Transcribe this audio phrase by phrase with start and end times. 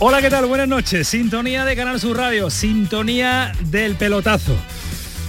[0.00, 0.46] Hola, ¿qué tal?
[0.46, 1.08] Buenas noches.
[1.08, 4.54] Sintonía de Canal Sur Radio, sintonía del pelotazo.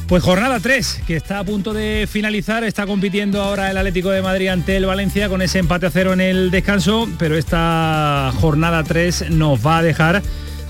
[0.07, 4.21] Pues jornada 3, que está a punto de finalizar, está compitiendo ahora el Atlético de
[4.21, 8.83] Madrid ante el Valencia con ese empate a cero en el descanso, pero esta jornada
[8.83, 10.21] 3 nos va a dejar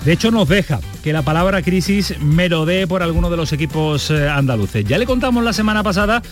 [0.04, 4.30] de hecho, nos deja que la palabra crisis melodee por alguno de los equipos eh,
[4.30, 4.82] andaluces.
[4.86, 6.22] Ya le contamos la semana pasada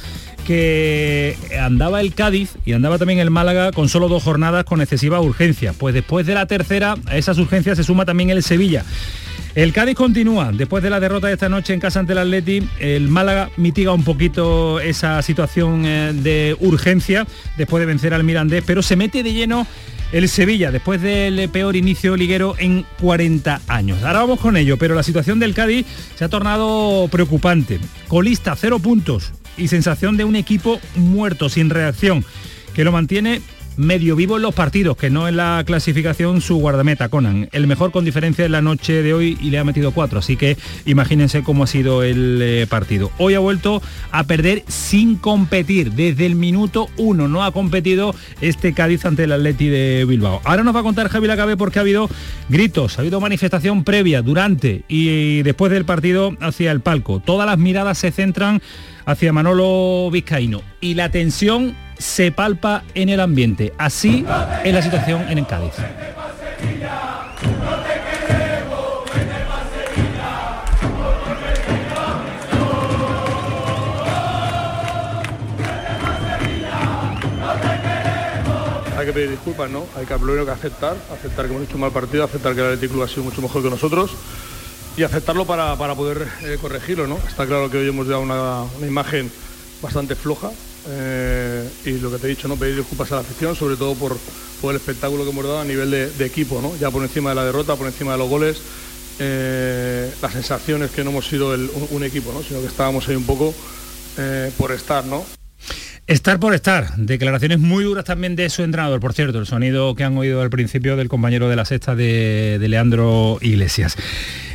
[0.48, 5.20] que andaba el Cádiz y andaba también el Málaga con solo dos jornadas con excesiva
[5.20, 5.74] urgencia.
[5.74, 8.82] Pues después de la tercera, a esas urgencias se suma también el Sevilla.
[9.54, 10.50] El Cádiz continúa.
[10.50, 13.92] Después de la derrota de esta noche en casa ante el Atleti, el Málaga mitiga
[13.92, 17.26] un poquito esa situación eh, de urgencia
[17.58, 19.66] después de vencer al Mirandés, pero se mete de lleno
[20.12, 24.02] el Sevilla después del peor inicio liguero en 40 años.
[24.02, 25.84] Ahora vamos con ello, pero la situación del Cádiz
[26.16, 27.78] se ha tornado preocupante.
[28.08, 32.24] Colista, cero puntos y sensación de un equipo muerto, sin reacción,
[32.74, 33.42] que lo mantiene
[33.78, 37.48] medio vivo en los partidos, que no en la clasificación su guardameta, Conan.
[37.52, 40.36] El mejor con diferencia en la noche de hoy y le ha metido cuatro, así
[40.36, 43.12] que imagínense cómo ha sido el eh, partido.
[43.18, 48.74] Hoy ha vuelto a perder sin competir, desde el minuto uno no ha competido este
[48.74, 50.40] Cádiz ante el Atleti de Bilbao.
[50.44, 52.10] Ahora nos va a contar Javi Lacabe porque ha habido
[52.48, 57.20] gritos, ha habido manifestación previa, durante y después del partido hacia el palco.
[57.20, 58.60] Todas las miradas se centran
[59.08, 63.72] hacia Manolo Vizcaíno y la tensión se palpa en el ambiente.
[63.78, 64.24] Así
[64.64, 65.72] es la situación en el Cádiz.
[78.98, 79.86] hay que pedir disculpas, ¿no?
[79.96, 82.74] Hay que primero que aceptar, aceptar que hemos hecho un mal partido, aceptar que el
[82.74, 84.10] Atlético ha sido mucho mejor que nosotros
[84.98, 87.18] y aceptarlo para, poder eh, corregirlo, ¿no?
[87.28, 89.30] Está claro que hoy hemos dado una, una imagen
[89.80, 90.50] bastante floja,
[90.90, 92.56] eh, y lo que te he dicho, ¿no?
[92.56, 94.16] pedir disculpas a la afición, sobre todo por,
[94.60, 96.76] por el espectáculo que hemos dado a nivel de, equipo, ¿no?
[96.78, 98.62] ya por encima de la derrota, por encima de los goles,
[99.18, 101.54] eh, las sensaciones que no hemos sido
[101.90, 102.42] un, equipo, ¿no?
[102.42, 103.54] sino que estábamos ahí un poco
[104.16, 105.24] eh, por estar, ¿no?
[106.06, 106.96] Estar por estar.
[106.96, 110.48] Declaraciones muy duras también de su entrenador, por cierto, el sonido que han oído al
[110.48, 113.94] principio del compañero de la sexta de, de Leandro Iglesias.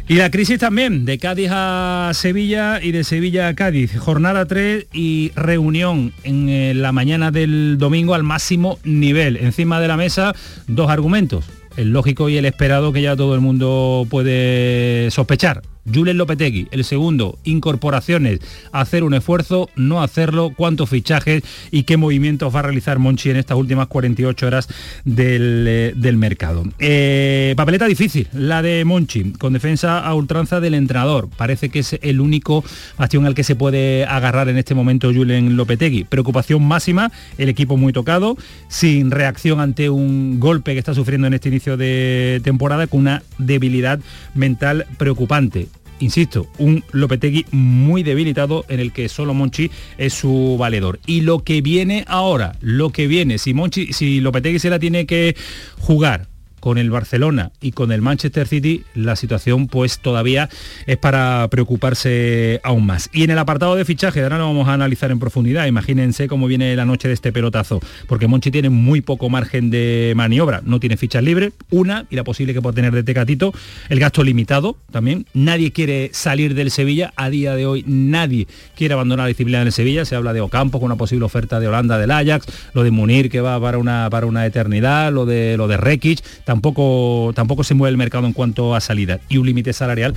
[0.05, 3.97] Y la crisis también, de Cádiz a Sevilla y de Sevilla a Cádiz.
[3.97, 9.37] Jornada 3 y reunión en eh, la mañana del domingo al máximo nivel.
[9.37, 10.33] Encima de la mesa,
[10.67, 11.45] dos argumentos.
[11.77, 15.61] El lógico y el esperado que ya todo el mundo puede sospechar.
[15.91, 18.39] Julen Lopetegui, el segundo, incorporaciones,
[18.71, 23.37] hacer un esfuerzo, no hacerlo, cuántos fichajes y qué movimientos va a realizar Monchi en
[23.37, 24.67] estas últimas 48 horas
[25.03, 26.63] del, eh, mercado.
[26.79, 31.29] Eh, papeleta difícil, la de Monchi, con defensa a ultranza del entrenador.
[31.35, 32.63] Parece que es el único
[32.97, 36.05] bastión al que se puede agarrar en este momento Julen Lopetegui.
[36.05, 41.33] Preocupación máxima, el equipo muy tocado, sin reacción ante un golpe que está sufriendo en
[41.33, 43.99] este inicio de temporada, con una debilidad
[44.33, 45.67] mental preocupante
[45.99, 50.99] insisto, un Lopetegui muy debilitado en el que solo Monchi es su valedor.
[51.05, 55.05] Y lo que viene ahora, lo que viene, si Monchi, si Lopetegui se la tiene
[55.05, 55.35] que
[55.79, 56.32] jugar
[56.63, 60.47] con el Barcelona y con el Manchester City, la situación pues todavía
[60.87, 63.09] es para preocuparse aún más.
[63.11, 66.47] Y en el apartado de fichaje, ahora lo vamos a analizar en profundidad, imagínense cómo
[66.47, 70.79] viene la noche de este pelotazo, porque Monchi tiene muy poco margen de maniobra, no
[70.79, 73.53] tiene fichas libres, una y la posible que pueda tener de Tecatito,
[73.89, 78.47] el gasto limitado también, nadie quiere salir del Sevilla, a día de hoy nadie
[78.77, 81.59] quiere abandonar la disciplina en el Sevilla, se habla de Ocampo con una posible oferta
[81.59, 85.25] de Holanda del Ajax, lo de Munir que va para una, para una eternidad, lo
[85.25, 86.23] de, lo de Rekic,
[86.53, 90.13] tampoco, tampoco se mueve el mercado en cuanto a salida y un límite salarial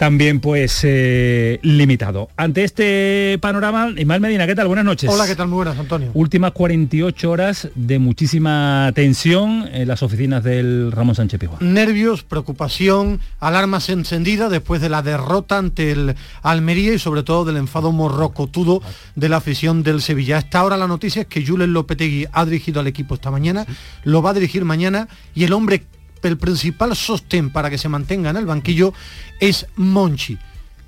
[0.00, 2.30] también pues eh, limitado.
[2.38, 4.66] Ante este panorama, Ismael Medina, ¿qué tal?
[4.66, 5.10] Buenas noches.
[5.10, 5.48] Hola, ¿qué tal?
[5.48, 6.10] Muy buenas, Antonio.
[6.14, 11.74] Últimas 48 horas de muchísima tensión en las oficinas del Ramón Sánchez Pizjuán.
[11.74, 17.58] Nervios, preocupación, alarmas encendidas después de la derrota ante el Almería y sobre todo del
[17.58, 18.80] enfado morrocotudo
[19.16, 20.38] de la afición del Sevilla.
[20.38, 23.66] Hasta ahora la noticia es que Julen Lopetegui ha dirigido al equipo esta mañana,
[24.04, 28.30] lo va a dirigir mañana y el hombre el principal sostén para que se mantenga
[28.30, 28.92] en el banquillo
[29.40, 30.38] es Monchi.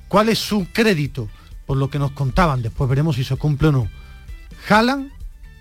[0.09, 1.29] ¿Cuál es su crédito?
[1.67, 3.89] por lo que nos contaban, después veremos si se cumple o no.
[4.69, 5.11] Haaland,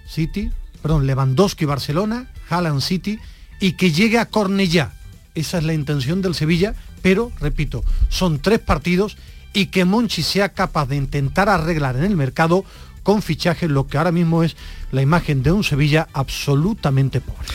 [0.07, 0.51] City,
[0.81, 3.19] perdón, Lewandowski, Barcelona, Haaland, City,
[3.59, 4.93] y que llegue a Cornellá.
[5.35, 9.17] Esa es la intención del Sevilla, pero, repito, son tres partidos
[9.53, 12.65] y que Monchi sea capaz de intentar arreglar en el mercado
[13.03, 14.55] con fichajes lo que ahora mismo es
[14.91, 17.47] la imagen de un Sevilla absolutamente pobre.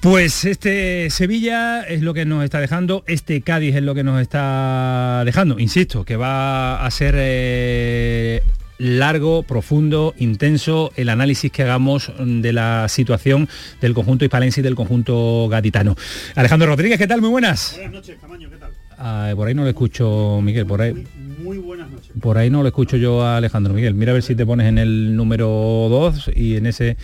[0.00, 4.22] Pues este Sevilla es lo que nos está dejando, este Cádiz es lo que nos
[4.22, 5.58] está dejando.
[5.58, 8.42] Insisto, que va a ser eh,
[8.78, 13.46] largo, profundo, intenso el análisis que hagamos de la situación
[13.82, 15.96] del conjunto hispalense y del conjunto gaditano.
[16.34, 17.20] Alejandro Rodríguez, ¿qué tal?
[17.20, 17.72] Muy buenas.
[17.74, 18.70] Buenas noches, Camaño, ¿qué tal?
[18.96, 21.06] Ah, por ahí no le escucho, Miguel, por ahí.
[21.50, 22.12] Muy buenas noches.
[22.20, 23.94] Por ahí no lo escucho yo a Alejandro Miguel.
[23.94, 26.96] Mira a ver si te pones en el número 2 y en ese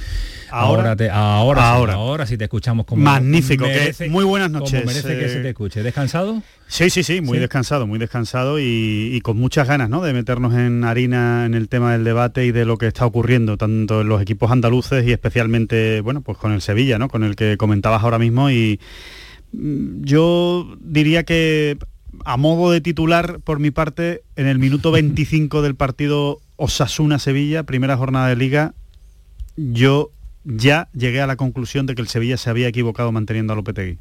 [0.51, 1.93] Ahora, ahora te, ahora, ahora.
[1.95, 5.25] Sí, ahora sí te escuchamos como Magnífico, que- merece- muy buenas como noches, merece que
[5.25, 5.83] eh, se te escuche.
[5.83, 6.45] ¿Descansado?
[6.69, 7.41] Sí, sí, sí, muy Sí.
[7.41, 10.01] descansado, muy descansado y, y con muchas ganas ¿no?
[10.01, 13.57] de meternos en harina en el tema del debate y de lo que está ocurriendo,
[13.57, 17.09] tanto en los equipos andaluces y especialmente, bueno, pues con el Sevilla, ¿no?
[17.09, 18.79] Con el que comentabas ahora mismo y
[19.53, 21.79] mm, yo diría que
[22.25, 27.97] a modo de titular, por mi parte, en el minuto 25 del partido Osasuna-Sevilla, primera
[27.97, 28.75] jornada de liga,
[29.57, 30.11] yo
[30.45, 33.99] ya llegué a la conclusión de que el Sevilla se había equivocado manteniendo a Lopetegui.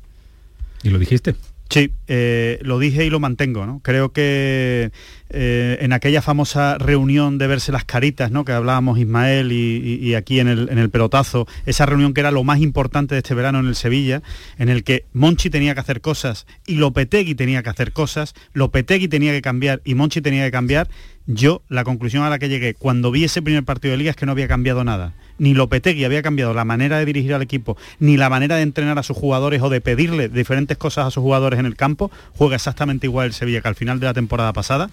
[0.84, 1.36] ¿Y lo dijiste?
[1.70, 3.80] Sí, eh, lo dije y lo mantengo, ¿no?
[3.84, 4.92] Creo que
[5.30, 8.46] eh, en aquella famosa reunión de verse las caritas, ¿no?
[8.46, 12.44] Que hablábamos Ismael y, aquí en el, en el pelotazo, esa reunión que era lo
[12.44, 14.22] más importante de este verano en el Sevilla,
[14.60, 19.08] en el que Monchi tenía que hacer cosas y Lopetegui tenía que hacer cosas, Lopetegui
[19.08, 20.88] tenía que cambiar y Monchi tenía que cambiar,
[21.26, 24.16] yo la conclusión a la que llegué cuando vi ese primer partido de liga es
[24.16, 25.14] que no había cambiado nada.
[25.38, 28.98] Ni Lopetegui había cambiado la manera de dirigir al equipo, ni la manera de entrenar
[29.00, 32.12] a sus jugadores o de pedirle diferentes cosas a sus jugadores en el campo.
[32.38, 34.90] Juega exactamente igual el Sevilla que al final de la temporada pasada.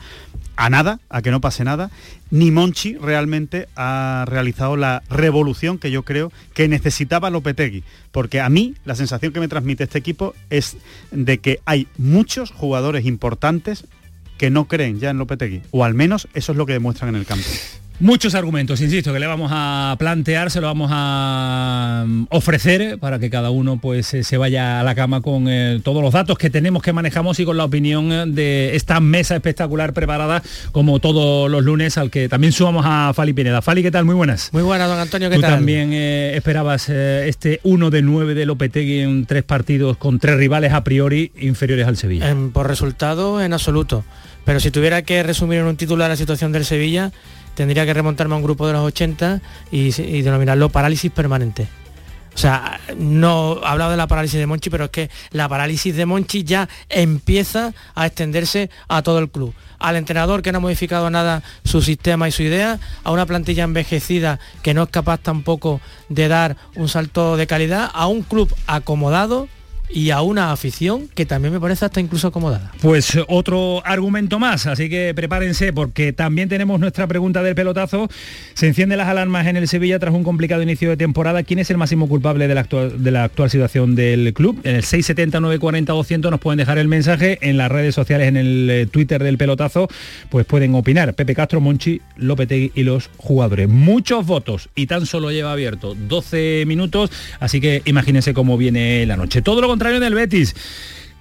[0.57, 1.91] A nada, a que no pase nada.
[2.31, 7.85] Ni Monchi realmente ha realizado la revolución que yo creo que necesitaba Lopetegui.
[8.11, 10.77] Porque a mí la sensación que me transmite este equipo es
[11.11, 13.87] de que hay muchos jugadores importantes
[14.39, 15.63] que no creen ya en Lopetegui.
[15.71, 17.49] O al menos eso es lo que demuestran en el campo.
[18.03, 23.21] Muchos argumentos, insisto, que le vamos a plantear, se lo vamos a mm, ofrecer para
[23.21, 26.37] que cada uno pues eh, se vaya a la cama con eh, todos los datos
[26.37, 31.49] que tenemos que manejamos y con la opinión de esta mesa espectacular preparada como todos
[31.49, 33.63] los lunes al que también sumamos a Fali Pineda.
[33.63, 34.05] Fali, ¿qué tal?
[34.05, 34.53] Muy buenas.
[34.53, 35.53] Muy buenas, don Antonio, ¿qué Tú tal?
[35.53, 40.39] también eh, esperabas eh, este 1 de 9 de Lopetegui en tres partidos con tres
[40.39, 42.35] rivales a priori inferiores al Sevilla.
[42.53, 44.05] Por resultado, en absoluto.
[44.45, 47.13] Pero si tuviera que resumir en un titular la situación del Sevilla,
[47.55, 49.41] tendría que remontarme a un grupo de los 80
[49.71, 51.69] y, denominarlo parálisis permanente.
[52.35, 55.95] O sea, no he hablado de la parálisis de Monchi, pero es que la parálisis
[55.95, 59.53] de Monchi ya empieza a extenderse a todo el club.
[59.79, 63.65] Al entrenador que no ha modificado nada su sistema y su idea, a una plantilla
[63.65, 68.55] envejecida que no es capaz tampoco de dar un salto de calidad, a un club
[68.67, 69.49] acomodado
[69.95, 72.73] y a una afición que también me parece hasta incluso acomodada.
[72.81, 78.09] Pues otro argumento más, así que prepárense porque también tenemos nuestra pregunta del pelotazo.
[78.55, 81.43] Se encienden las alarmas en el Sevilla tras un complicado inicio de temporada.
[81.43, 84.61] ¿Quién es el máximo culpable de la actual, de la actual situación del club?
[84.65, 88.37] En el 670 940 200 nos pueden dejar el mensaje en las redes sociales, en
[88.37, 89.89] el eh, Twitter del pelotazo,
[90.31, 91.15] pues pueden opinar.
[91.15, 93.69] Pepe Castro, Monchi, Lopetegui y los jugadores.
[93.69, 99.17] Muchos votos y tan solo lleva abierto 12 minutos, así que imagínense cómo viene la
[99.17, 99.43] noche.
[99.43, 100.55] Todo lo contrario del Betis.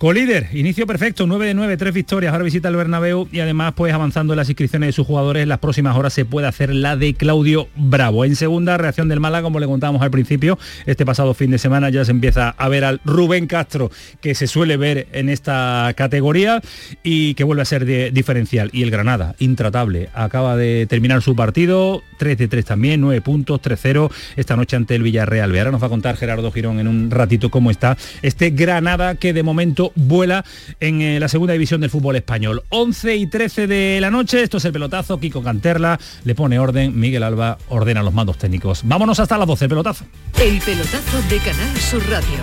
[0.01, 3.93] Colíder, inicio perfecto, 9 de 9, 3 victorias, ahora visita el Bernabéu y además pues
[3.93, 7.13] avanzando en las inscripciones de sus jugadores, las próximas horas se puede hacer la de
[7.13, 8.25] Claudio Bravo.
[8.25, 11.91] En segunda, reacción del Málaga, como le contábamos al principio, este pasado fin de semana
[11.91, 13.91] ya se empieza a ver al Rubén Castro,
[14.22, 16.63] que se suele ver en esta categoría
[17.03, 18.72] y que vuelve a ser diferencial.
[18.74, 23.62] Y el Granada, intratable, acaba de terminar su partido, 3 de 3 también, 9 puntos,
[23.62, 25.55] 3-0 esta noche ante el Villarreal.
[25.55, 29.31] Ahora nos va a contar Gerardo Girón en un ratito cómo está este Granada que
[29.34, 30.45] de momento vuela
[30.79, 32.63] en eh, la segunda división del fútbol español.
[32.69, 37.00] 11 y 13 de la noche, esto es el pelotazo, Kiko Canterla le pone orden,
[37.00, 38.81] Miguel Alba ordena los mandos técnicos.
[38.83, 40.05] Vámonos hasta las 12, el pelotazo.
[40.39, 42.39] El pelotazo de Canal Sur Radio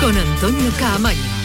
[0.00, 1.39] con Antonio Caamaño.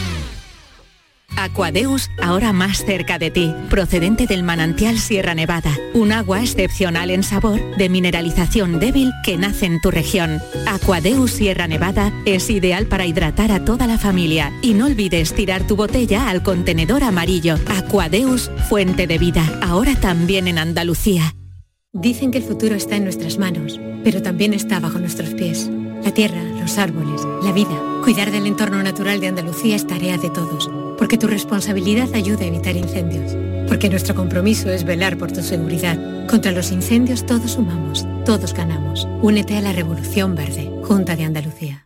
[1.36, 7.22] Aquadeus, ahora más cerca de ti, procedente del manantial Sierra Nevada, un agua excepcional en
[7.22, 10.40] sabor, de mineralización débil que nace en tu región.
[10.66, 15.66] Aquadeus Sierra Nevada es ideal para hidratar a toda la familia y no olvides tirar
[15.66, 17.56] tu botella al contenedor amarillo.
[17.68, 21.34] Aquadeus, fuente de vida, ahora también en Andalucía.
[21.92, 25.70] Dicen que el futuro está en nuestras manos, pero también está bajo nuestros pies.
[26.04, 27.82] La tierra, los árboles, la vida.
[28.04, 30.70] Cuidar del entorno natural de Andalucía es tarea de todos.
[30.98, 33.36] Porque tu responsabilidad ayuda a evitar incendios,
[33.68, 35.98] porque nuestro compromiso es velar por tu seguridad.
[36.26, 39.06] Contra los incendios todos sumamos, todos ganamos.
[39.22, 41.85] Únete a la Revolución Verde, Junta de Andalucía.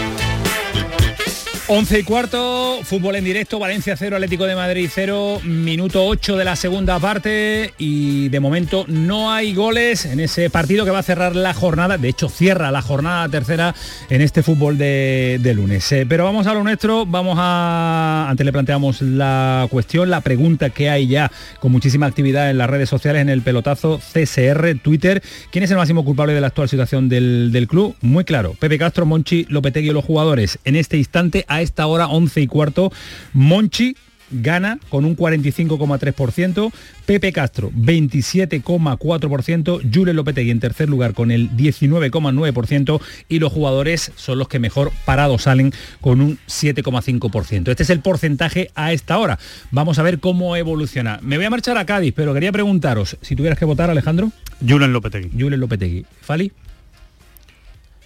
[1.73, 6.43] 11 y cuarto, fútbol en directo, Valencia 0, Atlético de Madrid 0, minuto 8 de
[6.43, 11.03] la segunda parte y de momento no hay goles en ese partido que va a
[11.03, 13.73] cerrar la jornada, de hecho cierra la jornada tercera
[14.09, 15.89] en este fútbol de, de lunes.
[15.93, 20.71] Eh, pero vamos a lo nuestro, vamos a, antes le planteamos la cuestión, la pregunta
[20.71, 25.23] que hay ya con muchísima actividad en las redes sociales, en el pelotazo CSR, Twitter,
[25.53, 27.95] ¿quién es el máximo culpable de la actual situación del, del club?
[28.01, 30.59] Muy claro, Pepe Castro, Monchi, Lopetegui y los jugadores.
[30.65, 32.91] En este instante, a esta hora 11 y cuarto,
[33.33, 33.95] Monchi
[34.31, 36.71] gana con un 45,3%,
[37.05, 44.39] Pepe Castro 27,4%, Jules Lopetegui en tercer lugar con el 19,9% y los jugadores son
[44.39, 47.69] los que mejor parados salen con un 7,5%.
[47.69, 49.37] Este es el porcentaje a esta hora.
[49.71, 51.19] Vamos a ver cómo evoluciona.
[51.21, 54.31] Me voy a marchar a Cádiz, pero quería preguntaros, si tuvieras que votar, Alejandro.
[54.65, 55.31] Julen Lopetegui.
[55.37, 56.05] Julen Lopetegui.
[56.21, 56.53] ¿Fali?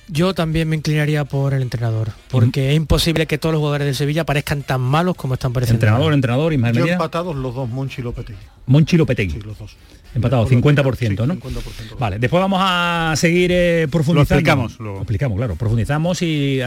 [0.08, 3.94] Yo también me inclinaría por el entrenador, porque es imposible que todos los jugadores de
[3.96, 5.78] Sevilla parezcan tan malos como están pareciendo.
[5.78, 8.40] Entrenador, entrenador, y Yo empatados los dos, Monchi y Lopetegui.
[8.68, 9.34] Monchi y Lopetegui.
[9.34, 9.76] Sí, los dos.
[10.14, 11.36] Empatados, 50%, ¿no?
[11.36, 11.98] 50%.
[12.00, 14.14] Vale, después vamos a seguir eh, profundizando.
[14.14, 14.96] Lo explicamos luego.
[14.96, 15.56] Lo explicamos, claro.
[15.56, 16.62] Profundizamos y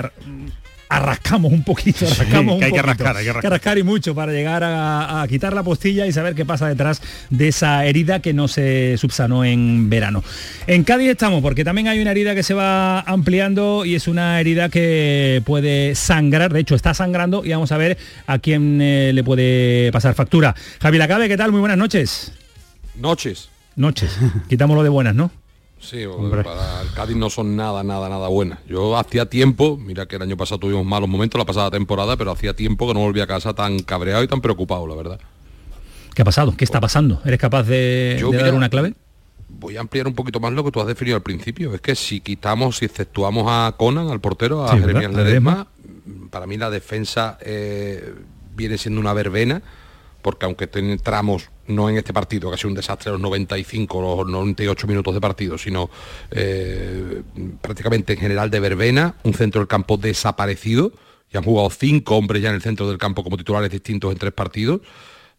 [0.89, 3.05] arrascamos un poquito, arrascamos un que hay que poquito.
[3.05, 3.79] rascar, hay que rascar.
[3.79, 7.49] y mucho para llegar a, a quitar la postilla y saber qué pasa detrás de
[7.49, 10.25] esa herida que no se subsanó en verano.
[10.67, 14.41] En Cádiz estamos porque también hay una herida que se va ampliando y es una
[14.41, 19.13] herida que puede sangrar, de hecho está sangrando y vamos a ver a quién eh,
[19.13, 20.55] le puede pasar factura.
[20.81, 21.51] Javi Lacabe, ¿qué tal?
[21.53, 22.33] Muy buenas noches.
[22.97, 23.49] Noches.
[23.77, 24.17] Noches.
[24.49, 25.31] Quitámoslo de buenas, ¿no?
[25.81, 26.05] Sí,
[26.45, 28.59] para el Cádiz no son nada, nada, nada buenas.
[28.69, 32.33] Yo hacía tiempo, mira que el año pasado tuvimos malos momentos, la pasada temporada, pero
[32.33, 35.21] hacía tiempo que no volvía a casa tan cabreado y tan preocupado, la verdad.
[36.15, 36.55] ¿Qué ha pasado?
[36.57, 37.23] ¿Qué está pasando?
[37.25, 38.95] ¿Eres capaz de, Yo, de dar mira, una clave?
[39.49, 41.73] Voy a ampliar un poquito más lo que tú has definido al principio.
[41.75, 45.13] Es que si quitamos, si exceptuamos a Conan, al portero, a Sí, Jeremías.
[45.15, 45.69] Ledesma,
[46.31, 48.15] para mí la defensa eh,
[48.57, 49.63] viene siendo una verbena,
[50.23, 54.01] porque aunque ten- tramos, no en este partido, que ha sido un desastre los 95,
[54.01, 55.89] los 98 minutos de partido, sino
[56.31, 57.23] eh,
[57.61, 60.93] prácticamente en general de verbena, un centro del campo desaparecido,
[61.31, 64.19] y han jugado cinco hombres ya en el centro del campo como titulares distintos en
[64.19, 64.81] tres partidos,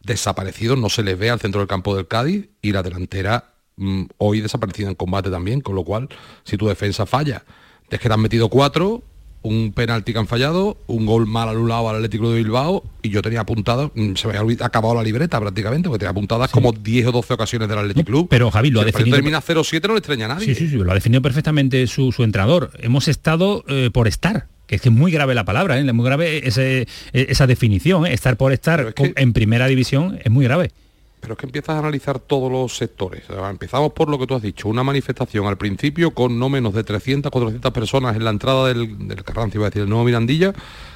[0.01, 4.03] desaparecidos, no se les ve al centro del campo del Cádiz, y la delantera mm,
[4.17, 6.09] hoy desaparecida en combate también, con lo cual,
[6.43, 7.43] si tu defensa falla,
[7.89, 9.03] es que te han metido cuatro,
[9.41, 13.21] un penalti que han fallado, un gol mal anulado al Atlético de Bilbao, y yo
[13.21, 17.07] tenía apuntado, mm, se me había acabado la libreta prácticamente, porque tenía apuntadas como 10
[17.07, 18.27] o 12 ocasiones del Atlético Club.
[18.29, 19.39] Pero Javi, lo ha Si partido definido...
[19.41, 20.45] termina 0-7 no le extraña a nadie.
[20.45, 22.71] Sí, sí, sí, lo ha definido perfectamente su, su entrenador.
[22.79, 25.85] Hemos estado eh, por estar, que es que es muy grave la palabra, ¿eh?
[25.87, 26.87] es muy grave ese- eh,
[27.29, 28.13] esa definición, ¿eh?
[28.13, 30.71] estar por estar en primera división es muy grave.
[31.19, 33.23] Pero es que empiezas a analizar todos los sectores.
[33.29, 36.83] Empezamos por lo que tú has dicho, una manifestación al principio con no menos de
[36.83, 39.23] 300, 400 personas en la entrada del, del
[39.53, 40.53] iba a decir, el nuevo Mirandilla,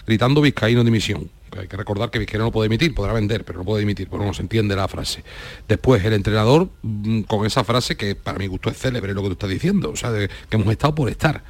[0.07, 1.29] gritando Vizcaíno dimisión.
[1.57, 4.25] Hay que recordar que Vizcaíno no puede emitir, podrá vender, pero no puede emitir, porque
[4.25, 5.23] no se entiende la frase.
[5.67, 9.27] Después el entrenador mm, con esa frase que para mi gusto es célebre lo que
[9.27, 11.43] tú estás diciendo, o sea, que hemos estado por estar.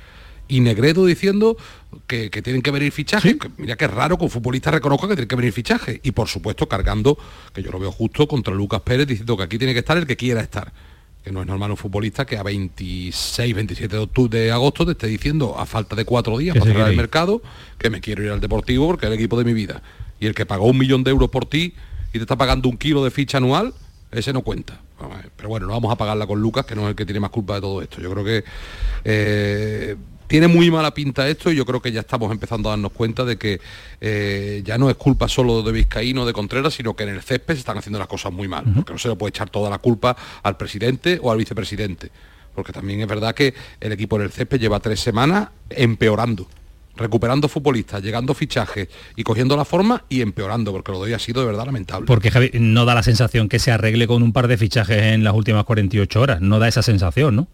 [0.47, 1.57] Y Negredo diciendo
[2.07, 3.35] que, que tienen que venir fichajes.
[3.37, 5.99] que mira qué raro que un futbolista reconozca que tiene que venir fichajes.
[6.03, 7.17] Y por supuesto cargando,
[7.53, 10.05] que yo lo veo justo, contra Lucas Pérez diciendo que aquí tiene que estar el
[10.05, 10.71] que quiera estar.
[11.23, 14.91] que no es normal un futbolista que a 26, 27 de, octubre, de agosto te
[14.91, 17.41] esté diciendo a falta de cuatro días Que para cerrar el mercado
[17.77, 19.81] que me quiero ir al Deportivo porque es el equipo de mi vida.
[20.19, 21.73] Y el que pagó un millón de euros por ti
[22.09, 23.73] y te está pagando un kilo de ficha anual,
[24.11, 24.79] ese no cuenta.
[25.35, 27.31] Pero bueno, no vamos a pagarla con Lucas, que no es el que tiene más
[27.31, 27.99] culpa de todo esto.
[27.99, 28.43] Yo creo que
[29.03, 29.95] eh,
[30.33, 33.23] tiene muy mala pinta esto y yo creo que ya estamos empezando a darnos cuenta
[33.23, 33.61] de que
[34.01, 37.53] eh, ya no es culpa solo de Vizcaíno, de Contreras, sino que en el césped
[37.53, 38.63] se están haciendo las cosas muy mal.
[38.73, 42.09] Porque no se le puede echar toda la culpa al presidente o al vicepresidente.
[42.55, 46.47] Porque también es verdad que el equipo en el césped lleva tres semanas empeorando
[46.95, 51.19] recuperando futbolistas, llegando fichajes y cogiendo la forma y empeorando, porque lo de hoy ha
[51.19, 52.05] sido de verdad lamentable.
[52.05, 55.23] Porque Javi, no da la sensación que se arregle con un par de fichajes en
[55.23, 56.41] las últimas 48 horas.
[56.41, 57.47] No da esa sensación, ¿no?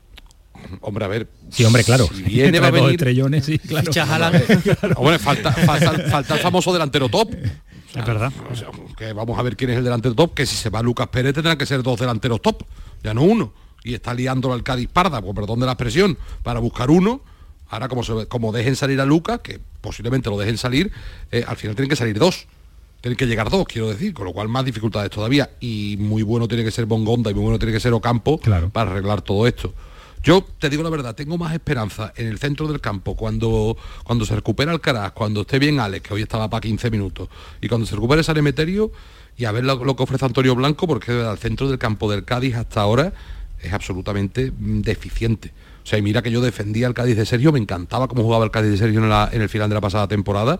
[0.82, 1.28] Hombre, a ver.
[1.50, 2.08] Sí, hombre, claro.
[2.13, 2.92] Si viene va a venir.
[2.92, 3.86] estrellones, sí, claro.
[3.88, 4.06] Ficha
[4.98, 7.34] Hombre, falta, falta, falta el famoso delantero top.
[7.34, 8.32] Es verdad.
[8.51, 10.82] O sea, que vamos a ver quién es el delantero top, que si se va
[10.84, 12.63] Lucas Pérez tendrán que ser dos delanteros top,
[13.04, 13.51] ya no uno.
[13.84, 17.22] Y está liándolo al Cádiz Parda, pues perdón de la expresión, para buscar uno.
[17.70, 20.92] Ahora como, se- como dejen salir a Lucas, que posiblemente lo dejen salir,
[21.32, 22.46] eh, al final tienen que salir dos.
[23.01, 25.50] Tienen que llegar dos, quiero decir, con lo cual más dificultades todavía.
[25.62, 28.38] Y muy bueno tiene que ser Bongonda y muy bueno tiene que ser Ocampo
[28.72, 29.74] para arreglar todo esto.
[30.21, 34.25] Yo te digo la verdad, tengo más esperanza en el centro del campo cuando, cuando
[34.25, 37.29] se recupera Alcaraz, cuando esté bien Alex, que hoy estaba para 15 minutos,
[37.61, 38.91] y cuando se recupere San Emeterio
[39.38, 42.25] y a ver lo, lo que ofrece Antonio Blanco, porque el centro del campo del
[42.25, 43.13] Cádiz hasta ahora
[43.61, 45.53] es absolutamente mm, deficiente.
[45.83, 48.43] O sea, y mira que yo defendía al Cádiz de Sergio, me encantaba cómo jugaba
[48.43, 50.59] el Cádiz de Sergio en, la- en el final de la pasada temporada,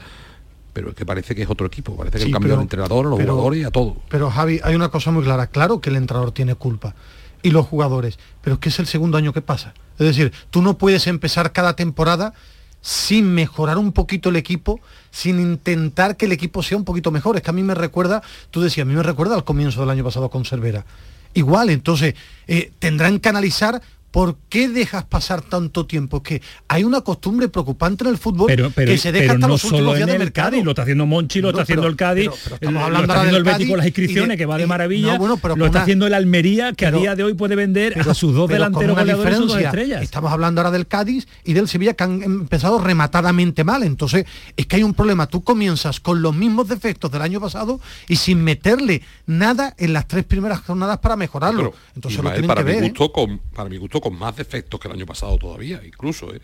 [0.71, 3.05] pero es que parece que es otro equipo, parece que Sí, han cambiado el entrenador,
[3.05, 3.97] a los pero- jugadores y a todo.
[4.09, 5.47] Pero Javi, hay una cosa muy clara.
[5.47, 6.95] Claro que el entrenador tiene culpa.
[7.41, 8.19] Y los jugadores.
[8.41, 9.74] Pero es que es el segundo año que pasa.
[9.98, 12.34] Es decir, tú no puedes empezar cada temporada
[12.81, 14.79] sin mejorar un poquito el equipo,
[15.12, 17.36] sin intentar que el equipo sea un poquito mejor.
[17.36, 19.89] Es que a mí me recuerda, tú decías, a mí me recuerda al comienzo del
[19.89, 20.86] año pasado con Cervera.
[21.34, 22.15] Igual, entonces,
[22.48, 26.17] eh, tendrán que analizar por qué dejas pasar tanto tiempo.
[26.17, 29.33] Es que hay una costumbre preocupante en el fútbol Pero, pero, que se deja pero
[29.33, 30.49] hasta no los últimos solo días en de el mercado.
[30.49, 32.73] Cádiz, lo está haciendo Monchi, lo No, está haciendo pero- el Cádiz, pero- pero estamos
[32.73, 34.57] lo hablando está ahora haciendo el del Betis con las Cádiz inscripciones, de- que va
[34.57, 37.01] de maravilla, no, bueno, pero lo con está una- haciendo el Almería, que pero- a
[37.01, 39.48] día de hoy puede vender pero- a sus dos con delanteros una goleadores y sus
[39.48, 40.01] dos estrellas.
[40.03, 43.83] Estamos hablando ahora del Cádiz y del Sevilla que han empezado rematadamente mal.
[43.83, 44.25] Entonces,
[44.57, 45.27] es que hay un problema.
[45.27, 50.07] Tú comienzas con los mismos defectos del año pasado y sin meterle nada en las
[50.07, 51.74] tres primeras jornadas para mejorarlo.
[51.95, 52.83] Entonces lo tienen para que mi ver.
[52.85, 52.93] ¿eh?
[53.13, 56.42] con para mi gusto con más defectos que el año pasado todavía incluso ¿eh?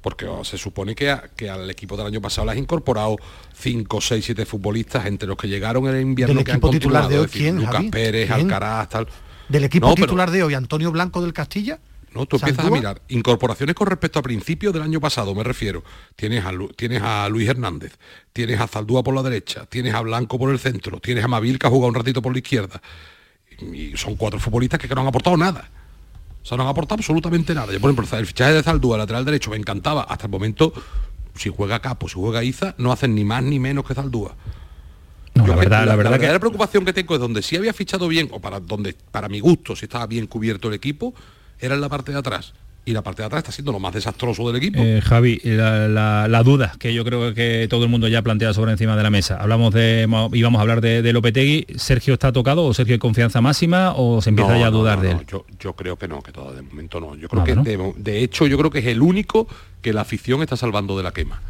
[0.00, 3.16] porque oh, se supone que, a- que al equipo del año pasado le has incorporado
[3.54, 6.70] 5, 6, 7 futbolistas entre los que llegaron en el invierno Del que han equipo
[6.70, 7.90] titular de hoy, es decir, ¿quién, Lucas Javi?
[7.90, 8.40] Pérez, ¿Quién?
[8.40, 9.06] Alcaraz, tal.
[9.48, 11.78] Del equipo No, pero- titular de hoy, Antonio Blanco del Castilla.
[12.14, 15.84] no, tú empiezas a mirar incorporaciones con respecto a principios del año pasado, me refiero.
[16.16, 17.96] Tienes a, Lu- tienes a Luis Hernández,
[18.32, 21.58] tienes a Zaldúa por la derecha, tienes a Blanco por el centro, tienes a Mabil
[21.60, 22.82] que ha jugado un ratito por la izquierda.
[23.72, 25.70] Y son cuatro futbolistas que no han aportado nada.
[26.42, 27.72] O sea, no han aportado absolutamente nada.
[27.72, 30.02] Yo, por ejemplo, el fichaje de Zaldúa, lateral derecho, me encantaba.
[30.02, 30.72] Hasta el momento,
[31.36, 34.34] si juega Capo, si juega Iza, no hacen ni más ni menos que Zaldúa.
[35.34, 38.06] No, la verdad, la verdad que verdadera preocupación que tengo es donde sí había fichado
[38.08, 41.14] bien, o para donde, para mi gusto, si estaba bien cubierto el equipo,
[41.58, 42.52] era en la parte de atrás.
[42.84, 44.80] Y la parte de atrás está siendo lo más desastroso del equipo.
[44.82, 48.52] Eh, Javi, la, la- la duda que yo creo que todo el mundo ya plantea
[48.54, 49.36] sobre encima de la mesa.
[49.40, 51.66] Hablamos de, íbamos a hablar de, de Lopetegui.
[51.76, 54.96] ¿Sergio está tocado o Sergio hay confianza máxima o se empieza No, ya a dudar
[54.98, 55.18] no, de él?
[55.30, 57.14] Yo, yo creo que no, que todavía de momento no.
[57.14, 57.92] Yo creo Nada, que ¿no?
[57.94, 59.46] de, de hecho yo creo que es el único
[59.80, 61.40] que la afición está salvando de la quema.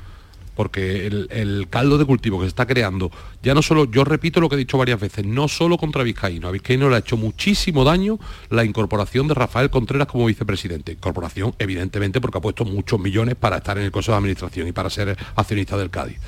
[0.54, 3.10] Porque el, el caldo de cultivo que se está creando,
[3.42, 6.48] ya no solo, yo repito lo que he dicho varias veces, no solo contra Vizcaíno,
[6.48, 8.18] a Vizcaíno le ha hecho muchísimo daño
[8.50, 10.92] la incorporación de Rafael Contreras como vicepresidente.
[10.92, 14.72] Incorporación, evidentemente, porque ha puesto muchos millones para estar en el Consejo de Administración y
[14.72, 16.18] para ser accionista del Cádiz.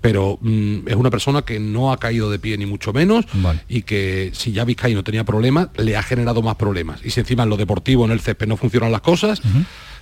[0.00, 3.24] Pero mm, es una persona que no ha caído de pie ni mucho menos
[3.68, 7.00] y que si ya Vizcaíno tenía problemas, le ha generado más problemas.
[7.04, 9.42] Y si encima en lo deportivo, en el césped no funcionan las cosas,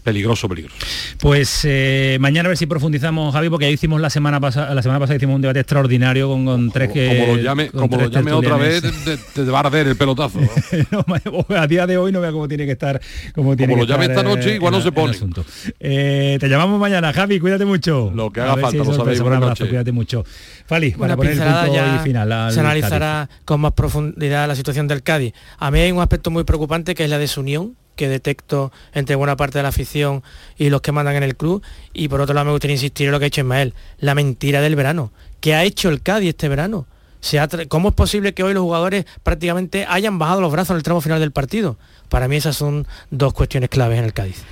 [0.07, 0.77] peligroso, peligroso.
[1.19, 4.81] Pues eh, mañana a ver si profundizamos, Javi, porque ya hicimos la semana pasada, la
[4.81, 7.09] semana pasada hicimos un debate extraordinario con, con tres que.
[7.21, 10.39] como lo llame, como lo llame otra vez, te, te va a arder el pelotazo.
[10.41, 11.05] ¿no?
[11.57, 13.01] a día de hoy no vea cómo tiene que estar.
[13.35, 15.11] Como, tiene Como que lo llame estar, esta noche, eh, igual no el- se pone.
[15.11, 15.45] asunto.
[15.81, 18.13] Eh, te llamamos mañana, Javi, cuídate mucho.
[18.15, 19.21] Lo que haga falta, si lo sabéis.
[19.21, 19.69] Buenas noches.
[19.69, 20.25] cuídate mucho.
[20.67, 22.31] Fali, para Una poner el ya y final.
[22.33, 23.43] al se analizará Cádiz.
[23.45, 25.33] con más profundidad la situación del Cádiz.
[25.59, 29.37] A mí hay un aspecto muy preocupante que es la desunión que detecto entre buena
[29.37, 30.23] parte de la afición
[30.57, 31.63] y los que mandan en el club.
[31.93, 34.61] Y por otro lado me gustaría insistir en lo que ha hecho Ismael, la mentira
[34.61, 35.11] del verano.
[35.41, 36.87] ¿Qué ha hecho el Cádiz este verano?
[37.21, 40.71] Se ha tra- ¿Cómo es posible que hoy los jugadores prácticamente hayan bajado los brazos
[40.71, 41.77] en el tramo final del partido?
[42.09, 44.45] Para mí esas son dos cuestiones claves en el Cádiz.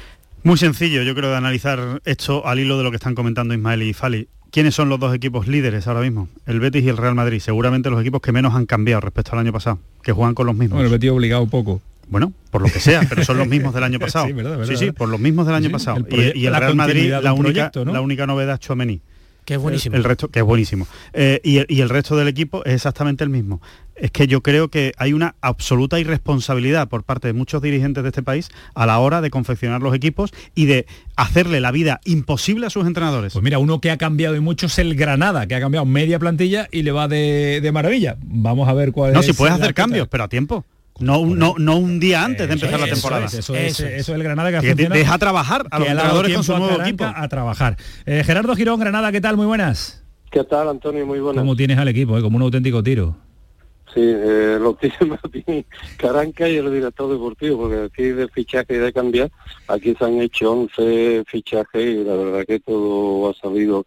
[0.42, 3.82] Muy sencillo, yo creo, de analizar esto al hilo de lo que están comentando Ismael
[3.82, 4.28] y Fali.
[4.50, 6.28] ¿Quiénes son los dos equipos líderes ahora mismo?
[6.46, 7.40] El Betis y el Real Madrid.
[7.40, 10.54] Seguramente los equipos que menos han cambiado respecto al año pasado, que juegan con los
[10.54, 10.76] mismos.
[10.76, 11.80] Bueno, el Betis obligado poco.
[12.08, 14.26] Bueno, por lo que sea, pero son los mismos del año pasado.
[14.66, 16.04] sí, sí, por los mismos del año pasado.
[16.08, 19.00] y, el Real Madrid, la única, la única novedad es Chouameni
[19.44, 19.96] que es buenísimo.
[19.96, 20.86] El, resto, que es buenísimo.
[21.12, 23.60] Eh, y, el, resto del equipo es exactamente el mismo.
[23.94, 28.08] Es que yo creo que hay una absoluta irresponsabilidad por parte de muchos dirigentes de
[28.08, 30.86] este país a la hora de confeccionar los equipos y de
[31.16, 33.34] hacerle la vida imposible a sus entrenadores.
[33.34, 36.18] Pues mira, uno que ha cambiado y mucho es el Granada, que ha cambiado media
[36.18, 38.16] plantilla y le va de, maravilla.
[38.22, 39.16] Vamos a ver cuál es.
[39.16, 40.64] No, si puedes hacer cambios, pero a tiempo.
[41.00, 43.26] No, no, no un día antes de empezar la temporada.
[43.26, 47.04] Eso es, el Granada que, deja trabajar a los entrenadores con su nuevo equipo.
[47.04, 47.76] A trabajar.
[48.06, 49.36] Eh, Gerardo Girón, Granada, ¿qué tal?
[49.36, 50.04] Muy buenas.
[50.30, 51.04] ¿Qué tal, Antonio?
[51.04, 51.42] Muy buenas.
[51.42, 52.16] ¿Cómo tienes al equipo?
[52.18, 52.22] Eh?
[52.22, 53.16] Como un auténtico tiro.
[53.92, 55.64] Sí, eh, lo tiene
[55.96, 59.30] Caranca y el director deportivo, porque aquí de fichaje y de cambiar,
[59.68, 63.86] aquí se han hecho 11 fichajes y la verdad que todo ha salido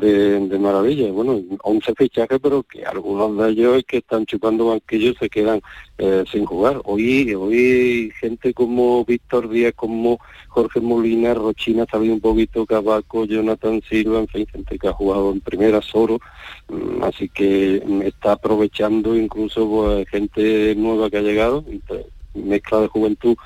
[0.00, 1.10] de, maravilla.
[1.12, 5.60] Bueno, 11 fichajes, pero que algunos de ellos que están chupando banquillos se quedan
[5.98, 6.80] eh, sin jugar.
[6.84, 13.80] Hoy, hoy gente como Víctor Díaz, como Jorge Molina, Rochina, ha un poquito, Cabaco, Jonathan
[13.88, 16.18] Silva, en fin, gente que ha jugado en primera, Soro,
[16.68, 21.64] mm, así que está aprovechando incluso pues, gente nueva que ha llegado,
[22.34, 23.36] mezcla de juventud